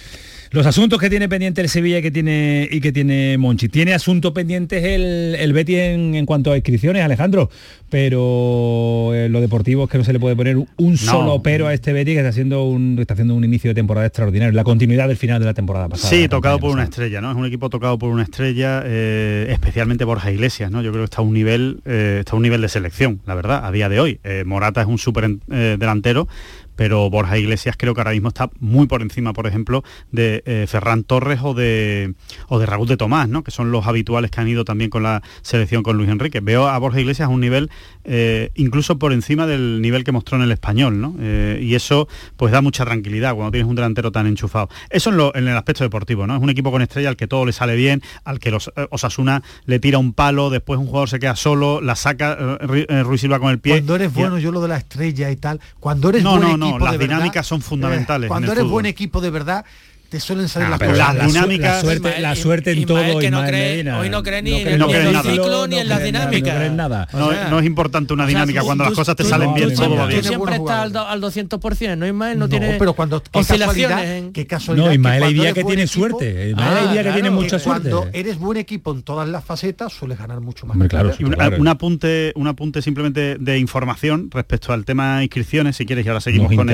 [0.57, 3.69] los asuntos que tiene pendiente el Sevilla y que tiene y que tiene Monchi.
[3.69, 7.51] Tiene asuntos pendientes el, el Betty en, en cuanto a inscripciones, Alejandro,
[7.91, 11.75] pero eh, lo deportivo es que no se le puede poner un solo pero a
[11.75, 15.09] este Betty que está haciendo un está haciendo un inicio de temporada extraordinario, la continuidad
[15.09, 16.09] del final de la temporada pasada.
[16.09, 17.31] Sí, tocado por una estrella, ¿no?
[17.31, 20.81] Es un equipo tocado por una estrella, eh, especialmente Borja Iglesias, ¿no?
[20.81, 23.35] Yo creo que está a un nivel, eh, está a un nivel de selección, la
[23.35, 24.21] verdad, a día de hoy.
[24.47, 26.29] Morata es un súper delantero,
[26.77, 30.67] pero Borja Iglesias creo que ahora mismo está muy por encima, por ejemplo, de eh,
[30.69, 32.15] Ferran Torres o de,
[32.49, 33.43] o de Raúl de Tomás, ¿no?
[33.43, 36.41] que son los habituales que han ido también con la selección con Luis Enrique.
[36.41, 37.71] Veo a Borja Iglesias a un nivel
[38.05, 41.15] eh, incluso por encima del nivel que mostró en el español, ¿no?
[41.21, 44.69] Eh, y eso pues da mucha tranquilidad cuando tienes un delantero tan enchufado.
[44.91, 46.37] Eso en, lo- en el aspecto deportivo, ¿no?
[46.37, 48.87] Es un equipo con estrella al que todo le sale bien, al que los, eh,
[48.91, 53.21] Osasuna le tira un palo, después un jugador se queda solo, la saca Ru- Ruiz
[53.21, 53.75] Silva con el pie.
[53.75, 56.57] Cuando eres bueno, yo lo de la estrella y tal, cuando eres No, buen no,
[56.57, 58.73] no, equipo las de verdad, dinámicas son fundamentales eh, cuando en el eres fútbol.
[58.73, 59.65] buen equipo de verdad,
[60.09, 60.97] te suelen salir Ah, las cosas.
[61.17, 63.99] la, dinámicas- la suerte, la Ismael- suerte en Ismael, todo, que no cree- Medina.
[63.99, 66.13] hoy no cree ni en cree el- ni en el ciclo ni en la cree
[66.13, 66.53] nada, dinámica.
[66.53, 67.09] No cree en nada.
[67.13, 69.17] O no, sea, no es importante una O sea, dinámica tú- cuando tú- las cosas
[69.17, 70.23] te tú- salen bien, todo va bien.
[70.25, 72.39] Siempre estás al, al 200%, ¿no, Ismael?
[72.39, 73.89] No, No, tiene pero cuando qué oscilaciones.
[73.89, 76.49] casualidad, en- qué casualidad No, Ismael hay eres que tiene suerte.
[76.51, 78.21] Ismael hay días que tiene mucha que cuando suerte.
[78.21, 80.77] eres buen equipo en todas las facetas, sueles ganar mucho más.
[80.89, 81.13] Claro,
[81.59, 86.21] un, apunte, un apunte simplemente de información respecto al tema inscripciones, si quieres, y ahora
[86.21, 86.69] seguimos con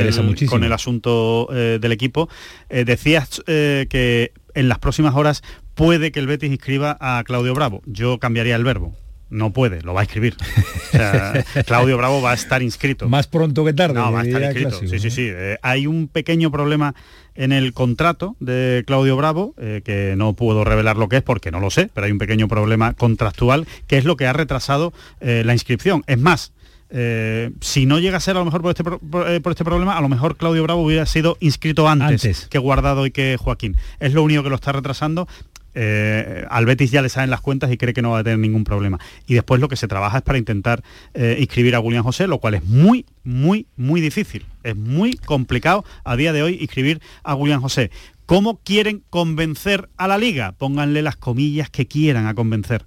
[0.65, 2.29] el, asunto eh, del equipo.
[2.69, 2.85] Eh,
[3.23, 5.43] decías eh, que en las próximas horas
[5.75, 7.83] puede que el Betis inscriba a Claudio Bravo.
[7.87, 8.95] Yo cambiaría el verbo.
[9.31, 10.37] No puede, lo va a escribir.
[10.39, 13.09] O sea, Claudio Bravo va a estar inscrito.
[13.09, 13.95] Más pronto que tarde.
[13.95, 14.69] No, va a estar inscrito.
[14.69, 15.29] clásico, sí, sí, sí.
[15.31, 16.95] Eh, hay un pequeño problema
[17.35, 21.51] en el contrato de Claudio Bravo, eh, que no puedo revelar lo que es porque
[21.51, 24.93] no lo sé, pero hay un pequeño problema contractual que es lo que ha retrasado
[25.21, 26.05] eh, la inscripción.
[26.07, 26.53] Es más,
[26.95, 29.65] eh, si no llega a ser a lo mejor por este, por, eh, por este
[29.65, 32.49] problema, a lo mejor Claudio Bravo hubiera sido inscrito antes, Antes.
[32.49, 33.77] que Guardado y que Joaquín.
[33.99, 35.27] Es lo único que lo está retrasando.
[35.75, 38.39] Eh, al Betis ya le salen las cuentas y cree que no va a tener
[38.39, 38.99] ningún problema.
[39.27, 40.83] Y después lo que se trabaja es para intentar
[41.15, 44.45] eh, inscribir a Julián José, lo cual es muy, muy, muy difícil.
[44.63, 47.91] Es muy complicado a día de hoy inscribir a Julián José.
[48.27, 50.53] ¿Cómo quieren convencer a la liga?
[50.53, 52.85] Pónganle las comillas que quieran a convencer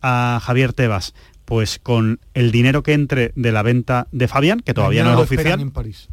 [0.00, 1.14] a Javier Tebas.
[1.48, 5.22] Pues con el dinero que entre de la venta de Fabián, que todavía Mañana no
[5.22, 5.60] lo es esperan oficial.
[5.66, 6.08] en París.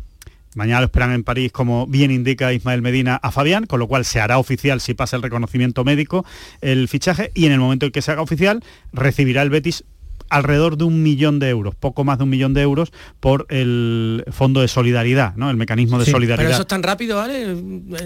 [0.55, 4.05] Mañana lo esperan en París, como bien indica Ismael Medina a Fabián, con lo cual
[4.05, 6.23] se hará oficial si pasa el reconocimiento médico
[6.61, 8.63] el fichaje y en el momento en que se haga oficial
[8.93, 9.83] recibirá el Betis
[10.35, 14.23] alrededor de un millón de euros, poco más de un millón de euros por el
[14.31, 15.49] fondo de solidaridad, ¿no?
[15.49, 16.51] El mecanismo de Pero solidaridad.
[16.51, 17.41] eso es tan rápido, ¿vale?
[17.43, 17.55] El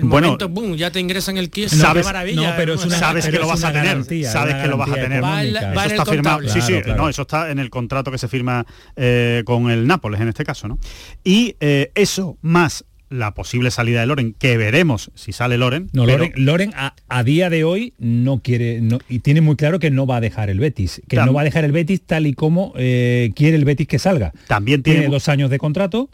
[0.02, 1.70] Bueno, momento, boom, ya te ingresan el kit.
[1.70, 2.50] sabes- maravilla.
[2.52, 4.78] no, pero es una- sabes que pero lo vas a tener, garantía, sabes que lo
[4.78, 5.20] vas a tener.
[5.24, 5.28] Eso
[5.78, 6.40] Va está firmado.
[6.48, 7.04] Sí, sí, claro.
[7.04, 8.66] no, eso está en el contrato que se firma
[8.96, 10.78] eh, con el Nápoles en este caso, ¿no?
[11.24, 15.90] Y eh, eso más la posible salida de Loren, que veremos si sale Loren.
[15.94, 19.56] No, pero- Loren, Loren a, a día de hoy no quiere no- y tiene muy
[19.56, 21.72] claro que no va a dejar el Betis, que Tam- no va a dejar el
[21.72, 24.32] Betis tal y como eh, quiere el Betis que salga.
[24.48, 26.10] También tiene, tiene- dos años de contrato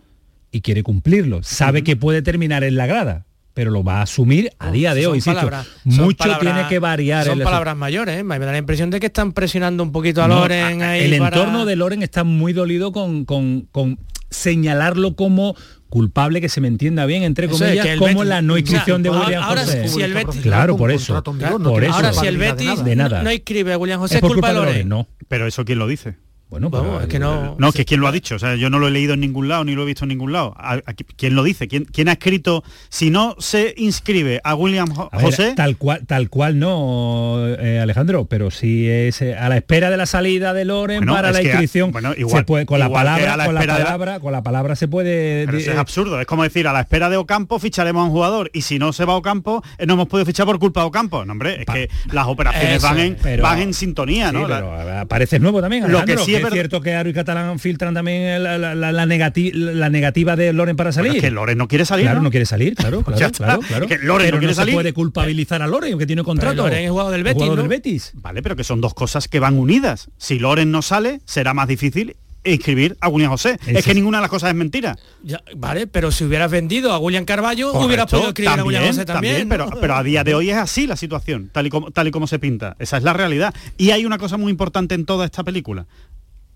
[0.51, 1.43] y quiere cumplirlo.
[1.43, 5.03] Sabe que puede terminar en la grada, pero lo va a asumir a día de
[5.03, 5.21] Son hoy.
[5.21, 7.25] palabras- son mucho palabras- tiene que variar.
[7.25, 8.23] Son el- palabras mayores, ¿eh?
[8.23, 11.03] Me da la impresión de que están presionando un poquito a No, Loren a- ahí
[11.11, 13.99] el para- entorno de Loren está muy dolido con, con- con
[14.29, 15.55] señalarlo como
[15.89, 19.09] culpable que se me entienda bien entre Eso comillas como Betis- la no inscripción de
[19.11, 19.87] William ahora José.
[19.87, 21.23] si el Betis- claro por eso no
[21.69, 24.31] por eso Ahora si el Betis de nada no inscribe a William José, es por
[24.33, 24.89] culpa de Loren.
[24.89, 26.17] no Pero eso quién lo dice.
[26.47, 27.55] Bueno, Vamos, es que no...
[27.57, 28.35] No, que quién lo ha dicho.
[28.35, 30.09] O sea, yo no lo he leído en ningún lado ni lo he visto en
[30.09, 30.53] ningún lado.
[30.57, 31.67] ¿A- a- ¿Quién lo dice?
[31.67, 32.63] ¿Quién, quién ha escrito?
[32.89, 37.39] Si no se inscribe a William Jo- A ver, José, tal cual tal cual no
[37.59, 41.13] eh, Alejandro pero si es eh, a la espera de la salida de Loren Bueno,
[41.13, 43.61] para es la inscripción bueno, igual- se puede con la igual palabra la con la
[43.65, 46.21] palabra con la palabra se puede Pero di- eso es eh, absurdo.
[46.21, 48.93] Es como decir, a la espera de Ocampo ficharemos a un jugador y si no
[48.93, 51.25] se va a Ocampo, eh, no hemos podido fichar por culpa de Ocampo.
[51.25, 54.33] No, hombre, es que las operaciones Eso van en, es, pero- van en sintonía, Sí,
[54.35, 54.47] ¿no?
[54.47, 57.93] La- pero apareces nuevo también Lo que sí es cierto que Aro y Catalán filtran
[57.93, 61.31] también la, la- la- la negati- la negativa de Loren para salir Bueno, es que
[61.31, 62.23] Loren no quiere salir, claro ¿no?
[62.25, 63.87] no, quiere salir claro claro, claro, claro.
[63.87, 64.73] que Loren pero no quiere salir.
[64.73, 67.61] puede culpabilizar a Loren que tiene contrato Loren es jugador del Betis, Jugador ¿no?
[67.63, 70.09] del Betis Vale, pero que son dos cosas que van unidas.
[70.17, 73.57] Si Loren no sale, será más difícil inscribir a William José.
[73.65, 74.95] Es que ninguna de las cosas es mentira.
[75.23, 79.03] Ya, vale, pero si hubieras vendido a William Carballo, hubieras podido escribir a William José
[79.03, 79.49] también.
[79.49, 82.11] pero, pero a día de hoy es así la situación, tal y, como, tal y
[82.11, 82.75] como se pinta.
[82.77, 83.51] Esa es la realidad.
[83.77, 85.87] Y hay una cosa muy importante en toda esta película.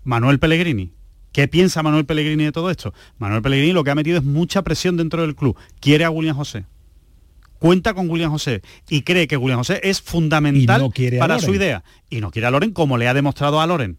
[0.03, 0.93] Manuel Pellegrini.
[1.31, 2.93] ¿Qué piensa Manuel Pellegrini de todo esto?
[3.17, 5.55] Manuel Pellegrini lo que ha metido es mucha presión dentro del club.
[5.79, 6.65] Quiere a William José.
[7.59, 11.83] Cuenta con William José y cree que William José es fundamental no para su idea.
[12.09, 13.97] Y no quiere a Loren como le ha demostrado a Loren.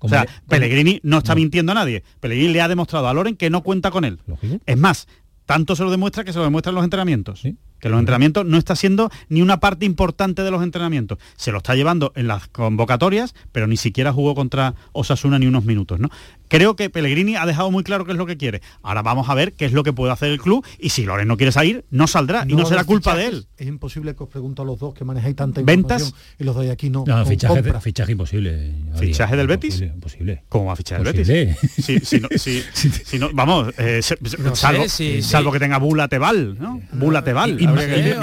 [0.00, 2.02] O sea, Pellegrini no está mintiendo a nadie.
[2.18, 4.18] Pellegrini le ha demostrado a Loren que no cuenta con él.
[4.66, 5.06] Es más,
[5.46, 7.42] tanto se lo demuestra que se lo demuestra en los entrenamientos.
[7.82, 11.18] Que los entrenamientos no está siendo ni una parte importante de los entrenamientos.
[11.36, 15.64] Se lo está llevando en las convocatorias, pero ni siquiera jugó contra Osasuna ni unos
[15.64, 15.98] minutos.
[15.98, 16.08] ¿no?
[16.52, 18.60] Creo que Pellegrini ha dejado muy claro qué es lo que quiere.
[18.82, 21.26] Ahora vamos a ver qué es lo que puede hacer el club y si Loren
[21.26, 23.46] no quiere salir, no saldrá y no será culpa de él.
[23.56, 26.02] Es imposible que os pregunto a los dos que manejáis tanta ¿Ventas?
[26.02, 27.04] información y los doy aquí no.
[27.06, 29.80] no fichaje, imposible ¿Fichaje del Betis?
[29.80, 30.44] Imposible, imposible.
[30.50, 31.56] ¿Cómo va a fichar el Posible.
[31.62, 32.08] Betis?
[32.36, 32.62] Si,
[33.04, 34.18] si no, vamos, eh, sé,
[34.52, 35.54] salvo, sí, salvo sí.
[35.54, 36.82] que tenga Bula Tebal, ¿no?
[36.92, 37.58] Bula Tebal.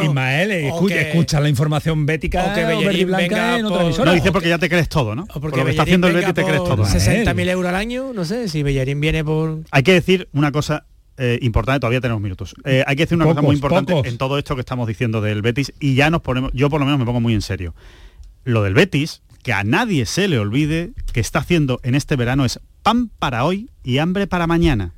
[0.04, 4.06] Ismael, escucha, que- escucha la información bética o que Bellerín blanca venga en otra emisora.
[4.06, 5.24] No dice porque ya te crees todo, ¿no?
[5.24, 6.86] O Por porque lo que está haciendo el Betis te crees todo.
[6.86, 9.60] 60.000 euros al año, no sé, si Bellerín viene por...
[9.72, 10.86] Hay que decir una cosa
[11.18, 12.56] eh, importante, todavía tenemos minutos.
[12.64, 14.08] Eh, hay que decir una cosa muy importante pocos.
[14.08, 16.86] en todo esto que estamos diciendo del Betis y ya nos ponemos, yo por lo
[16.86, 17.76] menos me pongo muy en serio.
[18.46, 22.46] Lo del Betis, que a nadie se le olvide que está haciendo en este verano
[22.46, 24.94] es pan para hoy y hambre para mañana.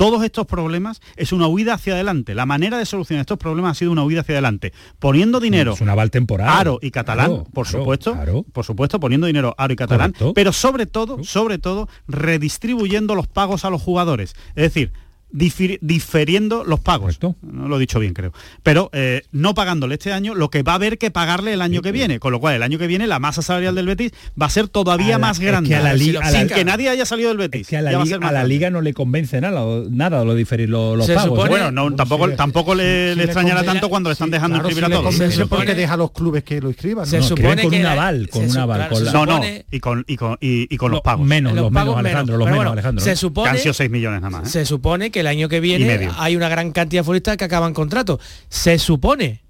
[0.00, 2.34] Todos estos problemas es una huida hacia adelante.
[2.34, 4.72] La manera de solucionar estos problemas ha sido una huida hacia adelante.
[4.98, 6.48] Poniendo dinero Es un aval temporal.
[6.48, 8.44] Aro y Catalán, Claro, por claro, supuesto, claro.
[8.50, 10.32] por supuesto, poniendo dinero Aro y Catalán, Correcto.
[10.32, 14.34] pero sobre todo, sobre todo, redistribuyendo los pagos a los jugadores.
[14.54, 14.92] Es decir,
[15.32, 17.18] diferiendo los pagos.
[17.42, 18.32] No lo he dicho bien, creo.
[18.62, 21.82] Pero eh, no pagándole este año lo que va a haber que pagarle el año
[21.82, 22.18] que viene.
[22.20, 24.68] Con lo cual, el año que viene la masa salarial del Betis va a ser
[24.68, 25.68] todavía A la- más es grande.
[25.70, 27.62] que a la Sin liga- a la- que nadie haya salido del Betis.
[27.62, 29.60] Es que a la, liga, a la liga no le convence nada,
[29.90, 31.30] nada lo diferir los, los Se pagos.
[31.38, 31.50] supone- ¿eh?
[31.50, 34.68] Bueno, no, tampoco, tampoco le, si le extrañará tanto cuando le están sí, dejando claro,
[34.68, 35.14] inscribir a todos.
[35.14, 37.06] Se porque deja a los clubes que lo escriban.
[37.06, 39.80] Se supone con que un la- aval, con un aval, con la- No, no, y
[39.80, 41.26] con, y con, y, y con los Lo- pagos.
[41.26, 41.96] Menos, Los menos.
[41.96, 43.04] Alejandro, los menos, Alejandro.
[43.04, 44.48] se supone han sido 6 millones nada más.
[44.48, 44.50] ¿eh?
[44.50, 47.72] se supone que el año que viene hay una gran cantidad de futbolistas que acaban
[47.74, 48.18] contrato.
[48.48, 49.42] Se supone.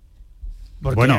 [0.82, 1.18] Porque Bueno,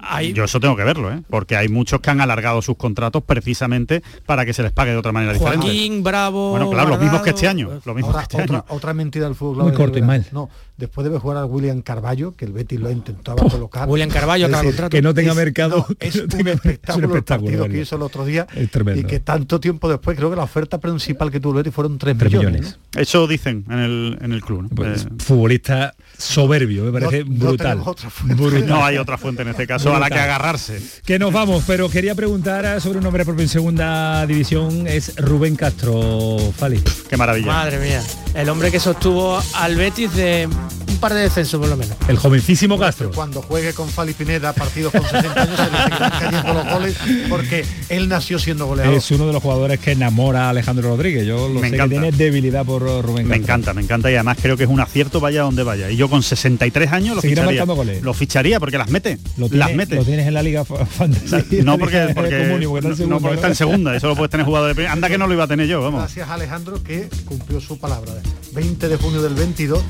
[0.00, 1.22] hay Yo eso tengo que verlo, ¿eh?
[1.28, 4.96] porque hay muchos que han alargado sus contratos precisamente para que se les pague de
[4.98, 5.66] otra manera diferente.
[5.66, 6.50] Joaquín, Bravo.
[6.50, 7.80] Bueno, claro, los mismos que este año.
[7.84, 8.64] Los mismos Ahora, que este otra, año.
[8.68, 9.64] otra mentira del fútbol.
[9.64, 9.98] Muy corto.
[10.32, 13.88] No, después debe jugar al William Carballo, que el Betis lo intentaba colocar.
[13.88, 14.90] William Carballo, Es acaba decir, contrato.
[14.96, 15.86] que no tenga es- mercado.
[15.88, 18.70] no, es, que no un tenga- espectáculo, el partido que hizo el otro día Es
[18.70, 19.00] tremendo.
[19.00, 21.98] y que tanto tiempo después creo que la oferta principal que tuvo el Betis fueron
[21.98, 22.60] 3 Tres millones.
[22.60, 22.78] millones.
[22.94, 23.00] ¿no?
[23.00, 24.62] Eso dicen en el, en el club.
[24.62, 24.68] ¿no?
[24.70, 27.56] Pues, Eh, futbolista soberbio, me parece brutal.
[27.58, 28.42] tenemos otra fuente.
[28.42, 28.66] Brutal.
[28.66, 30.80] no hay otra fuente en este caso a la que agarrarse.
[31.04, 35.56] Que nos vamos, pero quería preguntar sobre un hombre propio en segunda división, es Rubén
[35.56, 36.82] Castro Fali.
[37.08, 37.46] Qué maravilla.
[37.46, 38.02] Madre mía,
[38.34, 40.48] el hombre que sostuvo al Betis de
[40.88, 41.96] un par de descensos por lo menos.
[42.08, 43.10] El jovencísimo Castro.
[43.14, 46.96] Cuando juegue con Fali Pineda partidos con 60 años se le seguirán cayendo los goles
[47.28, 48.94] porque él nació siendo goleador.
[48.94, 51.26] Es uno de los jugadores que enamora a Alejandro Rodríguez.
[51.26, 51.94] Yo lo Me sé encanta.
[51.94, 53.42] que tiene debilidad por uh, Rubén Me Castro.
[53.44, 55.90] encanta, me encanta y además creo que es un acierto vaya donde vaya.
[55.90, 57.64] Y yo con 63 años lo Seguirá ficharía.
[57.64, 58.02] goles.
[58.02, 59.18] Lo ficharía porque las mete.
[59.36, 59.96] Lo las tienes, mete.
[59.96, 61.62] lo tienes en la Liga Fa- Fantasy.
[61.62, 63.96] No porque, Liga de porque, Comunio, porque está en no, segunda, porque está en segunda,
[63.96, 64.92] eso lo puedes tener jugador de primera.
[64.92, 66.00] Anda que no lo iba a tener yo, vamos.
[66.00, 68.12] Gracias a Alejandro que cumplió su palabra.
[68.52, 69.82] 20 de junio del 22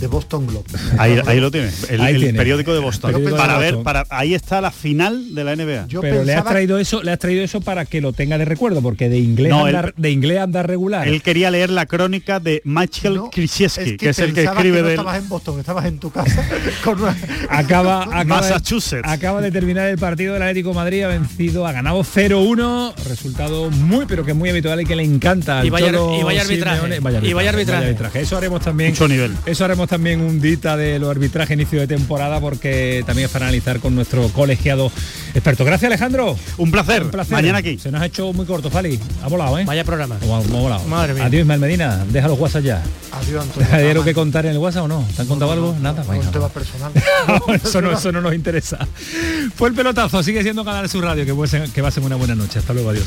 [0.00, 0.64] de Boston Globe.
[0.98, 2.38] Ahí, ahí lo tienes, el, Ahí el tiene.
[2.38, 3.10] periódico de Boston.
[3.12, 3.74] Periódico de para Boston.
[3.76, 5.86] ver, para ahí está la final de la NBA.
[5.88, 8.44] Yo Pero le has traído eso, le has traído eso para que lo tenga de
[8.44, 11.06] recuerdo, porque de inglés No, anda, él- de inglés anda regular.
[11.08, 14.88] Él quería leer la crónica de Michael No, Krzyzewski, que, es el que escribe no
[14.88, 16.46] del estabas en Boston, estabas en tu casa
[16.84, 17.16] con una...
[17.50, 19.02] acaba, acaba, de, Massachusetts.
[19.08, 23.70] acaba de terminar el partido del Atlético de Madrid, ha vencido, ha ganado 0-1, resultado
[23.70, 25.64] muy pero que muy habitual y que le encanta.
[25.64, 26.76] Y vaya- y vaya arbitraje.
[26.80, 27.28] Simeone.
[27.28, 28.20] Y vaya arbitraje.
[28.20, 28.90] Eso haremos también.
[28.90, 29.34] Mucho nivel.
[29.46, 33.46] Eso haremos también un dita de los arbitrajes inicio de temporada porque también es para
[33.46, 34.92] analizar con nuestro colegiado
[35.34, 35.64] experto.
[35.64, 36.36] Gracias Alejandro.
[36.58, 37.02] Un placer.
[37.04, 37.32] Un placer.
[37.32, 37.78] Mañana aquí.
[37.78, 38.98] Se nos ha hecho muy corto, Fali.
[39.22, 39.64] Ha volado, ¿eh?
[39.64, 40.16] Vaya programa.
[40.22, 40.84] Ha volado.
[40.84, 41.24] Madre mía.
[41.24, 42.04] Adiós, Ismael Medina.
[42.10, 42.82] Deja los WhatsApp ya.
[43.12, 43.68] Adiós, Antonio.
[43.72, 45.06] ¿Hay algo que contar en el WhatsApp o no?
[45.16, 45.74] ¿Te han contado algo?
[45.80, 46.04] Nada.
[46.04, 46.52] No, Venga, un tema va.
[46.52, 46.92] personal.
[47.64, 48.86] eso, no, eso no nos interesa.
[49.56, 50.22] Fue el pelotazo.
[50.22, 51.24] Sigue siendo Canal Sur Radio.
[51.24, 52.58] Que, ser- que va a ser una buena noche.
[52.58, 52.90] Hasta luego.
[52.90, 53.06] Adiós.